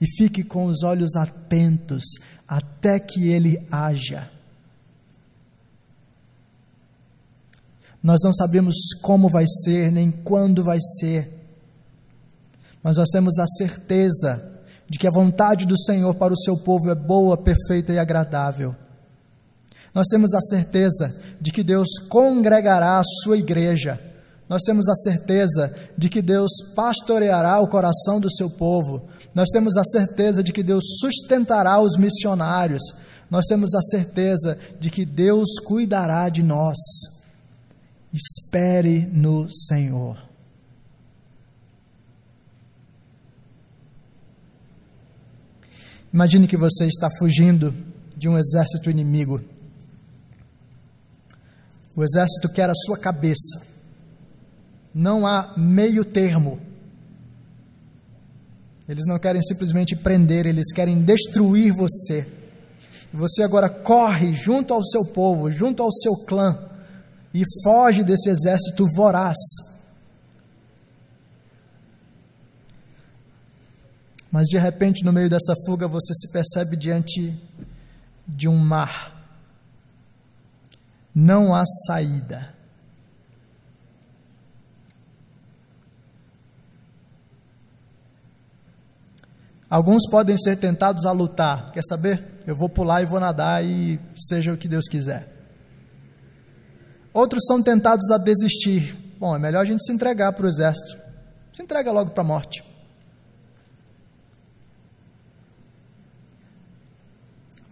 e 0.01 0.07
fique 0.17 0.43
com 0.43 0.67
os 0.67 0.83
olhos 0.83 1.15
atentos 1.15 2.03
até 2.49 2.99
que 2.99 3.29
Ele 3.29 3.67
haja. 3.71 4.31
Nós 8.03 8.21
não 8.23 8.33
sabemos 8.33 8.77
como 9.03 9.29
vai 9.29 9.45
ser, 9.65 9.91
nem 9.91 10.11
quando 10.11 10.63
vai 10.63 10.79
ser, 11.01 11.36
mas 12.87 12.99
nós 12.99 13.09
temos 13.11 13.37
a 13.41 13.47
certeza 13.49 14.61
de 14.89 14.97
que 14.97 15.09
a 15.09 15.11
vontade 15.11 15.67
do 15.67 15.77
Senhor 15.77 16.15
para 16.15 16.33
o 16.33 16.39
seu 16.39 16.57
povo 16.57 16.89
é 16.89 16.95
boa, 16.95 17.37
perfeita 17.37 17.93
e 17.93 17.99
agradável. 17.99 18.77
Nós 19.93 20.07
temos 20.07 20.33
a 20.33 20.41
certeza 20.41 21.13
de 21.41 21.51
que 21.51 21.65
Deus 21.65 21.89
congregará 22.09 23.01
a 23.01 23.03
sua 23.25 23.39
igreja. 23.39 24.01
Nós 24.49 24.63
temos 24.63 24.89
a 24.89 24.95
certeza 24.95 25.75
de 25.99 26.09
que 26.09 26.23
Deus 26.23 26.53
pastoreará 26.77 27.59
o 27.59 27.67
coração 27.67 28.21
do 28.21 28.31
seu 28.31 28.49
povo. 28.49 29.09
Nós 29.35 29.49
temos 29.49 29.77
a 29.77 29.83
certeza 29.83 30.41
de 30.41 30.53
que 30.53 30.63
Deus 30.63 30.85
sustentará 31.01 31.81
os 31.81 31.97
missionários. 31.97 32.85
Nós 33.29 33.47
temos 33.47 33.75
a 33.75 33.83
certeza 33.83 34.57
de 34.79 34.91
que 34.91 35.05
Deus 35.05 35.59
cuidará 35.65 36.29
de 36.29 36.45
nós. 36.45 36.77
Espere 38.13 39.11
no 39.13 39.51
Senhor. 39.51 40.26
Imagine 46.17 46.49
que 46.49 46.57
você 46.57 46.87
está 46.87 47.11
fugindo 47.19 47.75
de 48.17 48.27
um 48.27 48.39
exército 48.39 48.89
inimigo. 48.89 49.39
O 51.95 52.03
exército 52.03 52.49
quer 52.49 52.71
a 52.71 52.75
sua 52.75 52.97
cabeça. 52.97 53.67
Não 54.95 55.27
há 55.27 55.53
meio 55.59 56.07
termo. 56.07 56.59
Eles 58.89 59.05
não 59.07 59.19
querem 59.19 59.43
simplesmente 59.43 59.95
prender, 59.95 60.47
eles 60.47 60.73
querem 60.73 61.03
destruir 61.03 61.75
você. 61.75 62.27
Você 63.13 63.43
agora 63.43 63.69
corre 63.69 64.33
junto 64.33 64.73
ao 64.73 64.83
seu 64.83 65.05
povo, 65.05 65.51
junto 65.51 65.83
ao 65.83 65.93
seu 65.93 66.17
clã, 66.25 66.59
e 67.35 67.43
foge 67.63 68.03
desse 68.03 68.31
exército 68.31 68.87
voraz. 68.95 69.37
Mas 74.31 74.49
de 74.49 74.59
repente, 74.59 75.05
no 75.05 75.13
meio 75.13 75.31
dessa 75.31 75.55
fuga, 75.65 75.87
você 75.87 76.13
se 76.15 76.31
percebe 76.33 76.77
diante 76.77 77.35
de 78.27 78.49
um 78.49 78.57
mar. 78.57 79.13
Não 81.15 81.55
há 81.55 81.65
saída. 81.87 82.55
Alguns 89.69 90.09
podem 90.09 90.37
ser 90.37 90.57
tentados 90.57 91.05
a 91.05 91.13
lutar. 91.13 91.73
Quer 91.73 91.83
saber? 91.83 92.23
Eu 92.47 92.55
vou 92.55 92.69
pular 92.69 93.03
e 93.03 93.07
vou 93.07 93.19
nadar 93.19 93.65
e 93.65 93.99
seja 94.15 94.53
o 94.53 94.57
que 94.57 94.69
Deus 94.69 94.89
quiser. 94.89 95.29
Outros 97.13 97.45
são 97.47 97.63
tentados 97.63 98.11
a 98.11 98.19
desistir. 98.19 98.95
Bom, 99.19 99.35
é 99.35 99.39
melhor 99.39 99.63
a 99.63 99.65
gente 99.65 99.85
se 99.85 99.93
entregar 99.93 100.33
para 100.33 100.47
o 100.47 100.49
exército. 100.49 100.99
Se 101.53 101.63
entrega 101.63 101.91
logo 101.91 102.11
para 102.11 102.23
a 102.23 102.27
morte. 102.27 102.63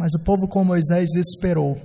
Mas 0.05 0.12
o 0.12 0.18
povo 0.18 0.46
com 0.46 0.62
Moisés 0.62 1.14
esperou. 1.14 1.80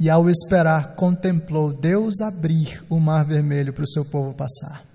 E 0.00 0.08
ao 0.08 0.30
esperar, 0.30 0.94
contemplou 0.94 1.70
Deus 1.70 2.22
abrir 2.22 2.82
o 2.88 2.98
mar 2.98 3.26
vermelho 3.26 3.74
para 3.74 3.84
o 3.84 3.86
seu 3.86 4.02
povo 4.02 4.32
passar. 4.32 4.86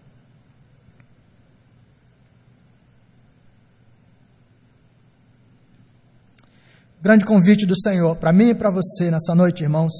O 6.99 7.03
grande 7.03 7.25
convite 7.25 7.67
do 7.67 7.79
Senhor 7.79 8.15
para 8.15 8.33
mim 8.33 8.49
e 8.49 8.55
para 8.55 8.71
você 8.71 9.11
nessa 9.11 9.35
noite, 9.35 9.61
irmãos, 9.61 9.93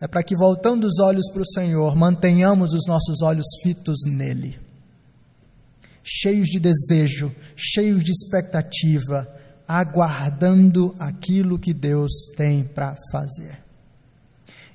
é 0.00 0.08
para 0.08 0.22
que, 0.22 0.34
voltando 0.34 0.86
os 0.86 0.98
olhos 1.00 1.30
para 1.30 1.42
o 1.42 1.52
Senhor, 1.52 1.94
mantenhamos 1.94 2.72
os 2.72 2.86
nossos 2.86 3.20
olhos 3.20 3.44
fitos 3.62 3.98
nele, 4.06 4.58
cheios 6.02 6.48
de 6.48 6.58
desejo, 6.58 7.30
cheios 7.54 8.02
de 8.02 8.10
expectativa, 8.10 9.35
aguardando 9.66 10.94
aquilo 10.98 11.58
que 11.58 11.74
Deus 11.74 12.12
tem 12.36 12.64
para 12.64 12.94
fazer. 13.10 13.58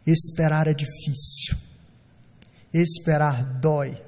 Esperar 0.05 0.67
é 0.67 0.73
difícil, 0.73 1.55
esperar 2.73 3.43
dói, 3.59 4.01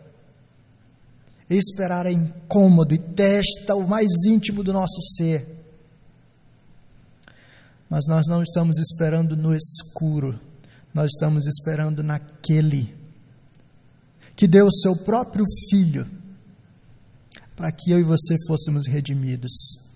esperar 1.49 2.05
é 2.05 2.11
incômodo 2.11 2.93
e 2.93 2.97
testa 2.97 3.75
o 3.75 3.87
mais 3.87 4.09
íntimo 4.25 4.63
do 4.63 4.73
nosso 4.73 4.99
ser. 5.15 5.47
Mas 7.89 8.05
nós 8.07 8.25
não 8.27 8.41
estamos 8.41 8.79
esperando 8.79 9.37
no 9.37 9.55
escuro, 9.55 10.39
nós 10.93 11.11
estamos 11.13 11.45
esperando 11.45 12.03
naquele 12.03 12.93
que 14.35 14.47
deu 14.47 14.65
o 14.65 14.73
seu 14.73 14.95
próprio 14.95 15.45
filho 15.69 16.09
para 17.55 17.71
que 17.71 17.91
eu 17.91 17.99
e 17.99 18.03
você 18.03 18.35
fôssemos 18.47 18.87
redimidos. 18.87 19.92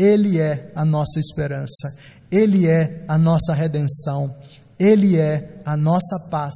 Ele 0.00 0.38
é 0.38 0.72
a 0.74 0.82
nossa 0.82 1.20
esperança, 1.20 1.94
Ele 2.32 2.66
é 2.66 3.04
a 3.06 3.18
nossa 3.18 3.52
redenção, 3.52 4.34
Ele 4.78 5.18
é 5.18 5.60
a 5.62 5.76
nossa 5.76 6.18
paz, 6.30 6.54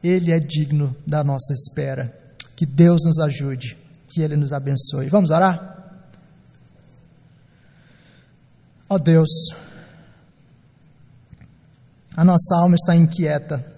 Ele 0.00 0.30
é 0.30 0.38
digno 0.38 0.94
da 1.04 1.24
nossa 1.24 1.52
espera. 1.52 2.16
Que 2.54 2.64
Deus 2.64 3.00
nos 3.04 3.18
ajude, 3.18 3.76
que 4.06 4.22
Ele 4.22 4.36
nos 4.36 4.52
abençoe. 4.52 5.08
Vamos 5.08 5.30
orar? 5.30 5.72
Ó 8.88 8.94
oh 8.94 8.98
Deus, 9.00 9.30
a 12.16 12.24
nossa 12.24 12.54
alma 12.54 12.76
está 12.76 12.94
inquieta. 12.94 13.74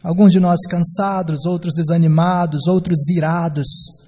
Alguns 0.00 0.30
de 0.30 0.38
nós 0.38 0.60
cansados, 0.70 1.44
outros 1.44 1.74
desanimados, 1.74 2.68
outros 2.68 3.08
irados 3.08 3.99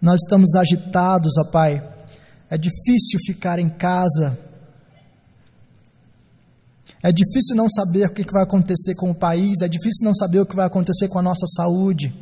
nós 0.00 0.20
estamos 0.20 0.54
agitados, 0.54 1.36
ó 1.38 1.44
Pai. 1.44 1.82
É 2.48 2.56
difícil 2.56 3.18
ficar 3.26 3.58
em 3.58 3.68
casa. 3.68 4.38
É 7.02 7.12
difícil 7.12 7.54
não 7.54 7.68
saber 7.68 8.06
o 8.06 8.12
que 8.12 8.24
vai 8.32 8.42
acontecer 8.42 8.94
com 8.96 9.10
o 9.10 9.14
país, 9.14 9.60
é 9.62 9.68
difícil 9.68 10.04
não 10.04 10.14
saber 10.14 10.40
o 10.40 10.46
que 10.46 10.56
vai 10.56 10.66
acontecer 10.66 11.08
com 11.08 11.18
a 11.18 11.22
nossa 11.22 11.46
saúde. 11.46 12.12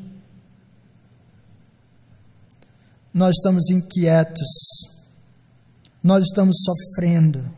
Nós 3.12 3.34
estamos 3.36 3.70
inquietos, 3.70 4.48
nós 6.02 6.22
estamos 6.24 6.56
sofrendo. 6.62 7.48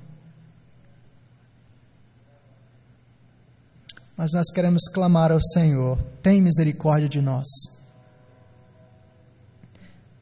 Mas 4.16 4.32
nós 4.32 4.50
queremos 4.52 4.82
clamar 4.92 5.32
ao 5.32 5.40
Senhor: 5.40 6.00
tem 6.22 6.40
misericórdia 6.40 7.08
de 7.08 7.20
nós. 7.20 7.46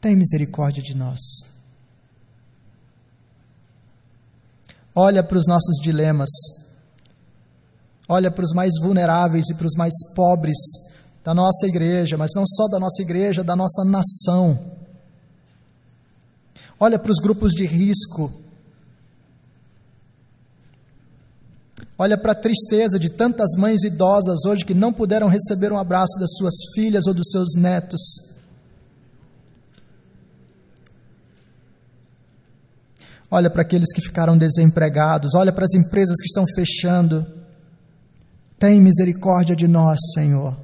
Tem 0.06 0.14
misericórdia 0.14 0.80
de 0.80 0.94
nós. 0.94 1.18
Olha 4.94 5.20
para 5.24 5.36
os 5.36 5.48
nossos 5.48 5.82
dilemas 5.82 6.28
olha 8.08 8.30
para 8.30 8.44
os 8.44 8.52
mais 8.52 8.70
vulneráveis 8.80 9.46
e 9.50 9.54
para 9.56 9.66
os 9.66 9.74
mais 9.74 9.92
pobres 10.14 10.56
da 11.24 11.34
nossa 11.34 11.66
igreja, 11.66 12.16
mas 12.16 12.30
não 12.36 12.46
só 12.46 12.68
da 12.68 12.78
nossa 12.78 13.02
igreja, 13.02 13.42
da 13.42 13.56
nossa 13.56 13.84
nação. 13.84 14.56
Olha 16.78 17.00
para 17.00 17.10
os 17.10 17.18
grupos 17.18 17.50
de 17.50 17.66
risco. 17.66 18.32
Olha 21.98 22.16
para 22.16 22.30
a 22.30 22.40
tristeza 22.40 22.96
de 22.96 23.08
tantas 23.08 23.56
mães 23.58 23.82
idosas 23.82 24.44
hoje 24.46 24.64
que 24.64 24.72
não 24.72 24.92
puderam 24.92 25.26
receber 25.26 25.72
um 25.72 25.78
abraço 25.80 26.16
das 26.20 26.32
suas 26.36 26.54
filhas 26.76 27.08
ou 27.08 27.12
dos 27.12 27.28
seus 27.32 27.56
netos. 27.56 28.35
Olha 33.30 33.50
para 33.50 33.62
aqueles 33.62 33.92
que 33.92 34.00
ficaram 34.00 34.38
desempregados, 34.38 35.34
olha 35.34 35.52
para 35.52 35.64
as 35.64 35.74
empresas 35.74 36.16
que 36.20 36.26
estão 36.26 36.44
fechando. 36.54 37.26
Tem 38.58 38.80
misericórdia 38.80 39.56
de 39.56 39.66
nós, 39.66 39.98
Senhor. 40.14 40.56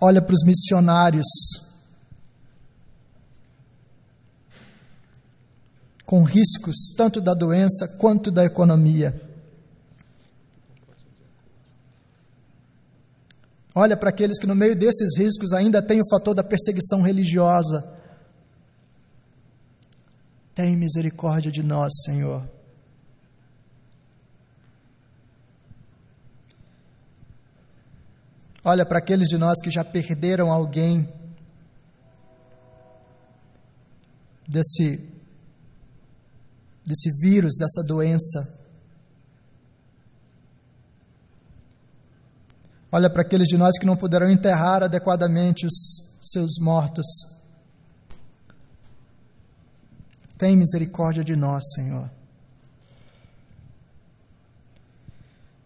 Olha 0.00 0.20
para 0.20 0.34
os 0.34 0.44
missionários. 0.44 1.26
Com 6.04 6.22
riscos 6.22 6.94
tanto 6.96 7.20
da 7.20 7.34
doença 7.34 7.86
quanto 7.98 8.30
da 8.30 8.44
economia. 8.44 9.20
Olha 13.74 13.96
para 13.96 14.10
aqueles 14.10 14.38
que, 14.38 14.46
no 14.46 14.56
meio 14.56 14.74
desses 14.74 15.16
riscos, 15.16 15.52
ainda 15.52 15.80
tem 15.80 16.00
o 16.00 16.08
fator 16.10 16.34
da 16.34 16.42
perseguição 16.42 17.02
religiosa. 17.02 17.97
Tem 20.58 20.74
misericórdia 20.76 21.52
de 21.52 21.62
nós, 21.62 21.92
Senhor. 22.04 22.42
Olha 28.64 28.84
para 28.84 28.98
aqueles 28.98 29.28
de 29.28 29.38
nós 29.38 29.60
que 29.62 29.70
já 29.70 29.84
perderam 29.84 30.50
alguém 30.50 31.08
desse 34.48 35.08
desse 36.84 37.08
vírus, 37.20 37.54
dessa 37.56 37.84
doença. 37.86 38.66
Olha 42.90 43.08
para 43.08 43.22
aqueles 43.22 43.46
de 43.46 43.56
nós 43.56 43.78
que 43.78 43.86
não 43.86 43.96
puderam 43.96 44.28
enterrar 44.28 44.82
adequadamente 44.82 45.64
os 45.64 46.18
seus 46.20 46.58
mortos. 46.58 47.37
Tem 50.38 50.56
misericórdia 50.56 51.24
de 51.24 51.34
nós, 51.36 51.62
Senhor. 51.74 52.08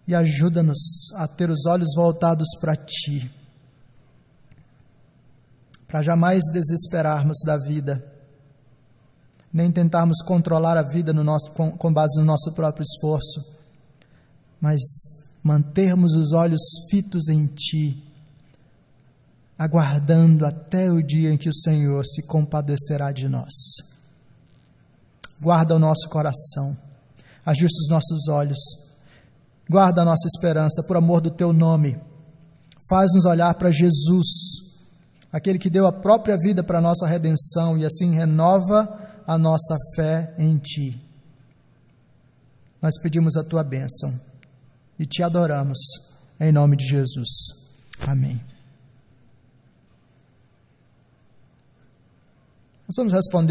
e 0.07 0.15
ajuda-nos 0.15 1.13
a 1.17 1.27
ter 1.29 1.51
os 1.51 1.65
olhos 1.67 1.89
voltados 1.95 2.49
para 2.61 2.77
Ti, 2.77 3.31
para 5.87 6.03
jamais 6.03 6.43
desesperarmos 6.53 7.39
da 7.45 7.57
vida, 7.57 8.05
nem 9.53 9.71
tentarmos 9.71 10.23
controlar 10.23 10.77
a 10.77 10.83
vida 10.83 11.13
no 11.13 11.23
nosso, 11.23 11.51
com, 11.53 11.73
com 11.73 11.93
base 11.93 12.19
no 12.19 12.25
nosso 12.25 12.53
próprio 12.53 12.85
esforço, 12.85 13.45
mas 14.61 14.81
mantermos 15.43 16.15
os 16.15 16.33
olhos 16.33 16.63
fitos 16.91 17.29
em 17.29 17.47
Ti, 17.47 18.03
aguardando 19.59 20.47
até 20.47 20.91
o 20.91 21.03
dia 21.03 21.31
em 21.31 21.37
que 21.37 21.49
o 21.49 21.55
Senhor 21.55 22.05
se 22.05 22.23
compadecerá 22.23 23.13
de 23.13 23.29
nós. 23.29 23.53
Guarda 25.43 25.75
o 25.75 25.79
nosso 25.79 26.09
coração, 26.09 26.77
ajusta 27.45 27.79
os 27.83 27.89
nossos 27.91 28.29
olhos 28.29 28.59
Guarda 29.73 30.03
a 30.03 30.05
nossa 30.05 30.27
esperança 30.27 30.83
por 30.83 30.99
amor 30.99 31.23
do 31.23 31.31
teu 31.31 31.51
nome. 31.51 31.99
Faz-nos 32.91 33.25
olhar 33.25 33.55
para 33.55 33.71
Jesus, 33.71 34.27
aquele 35.33 35.59
que 35.59 35.71
deu 35.71 35.87
a 35.87 35.93
própria 35.93 36.37
vida 36.37 36.63
para 36.63 36.77
a 36.77 36.83
nossa 36.83 37.07
redenção 37.07 37.79
e 37.79 37.87
assim 37.87 38.11
renova 38.11 38.87
a 39.27 39.39
nossa 39.39 39.77
fé 39.95 40.35
em 40.37 40.59
ti. 40.59 41.01
Nós 42.83 43.01
pedimos 43.01 43.35
a 43.35 43.43
tua 43.43 43.65
bênção 43.65 44.13
e 44.99 45.07
te 45.07 45.23
adoramos 45.23 45.79
em 46.39 46.53
nome 46.53 46.77
de 46.77 46.87
Jesus. 46.87 47.29
Amém. 48.07 48.39
Nós 52.87 52.95
vamos 52.95 53.13
responder 53.15 53.39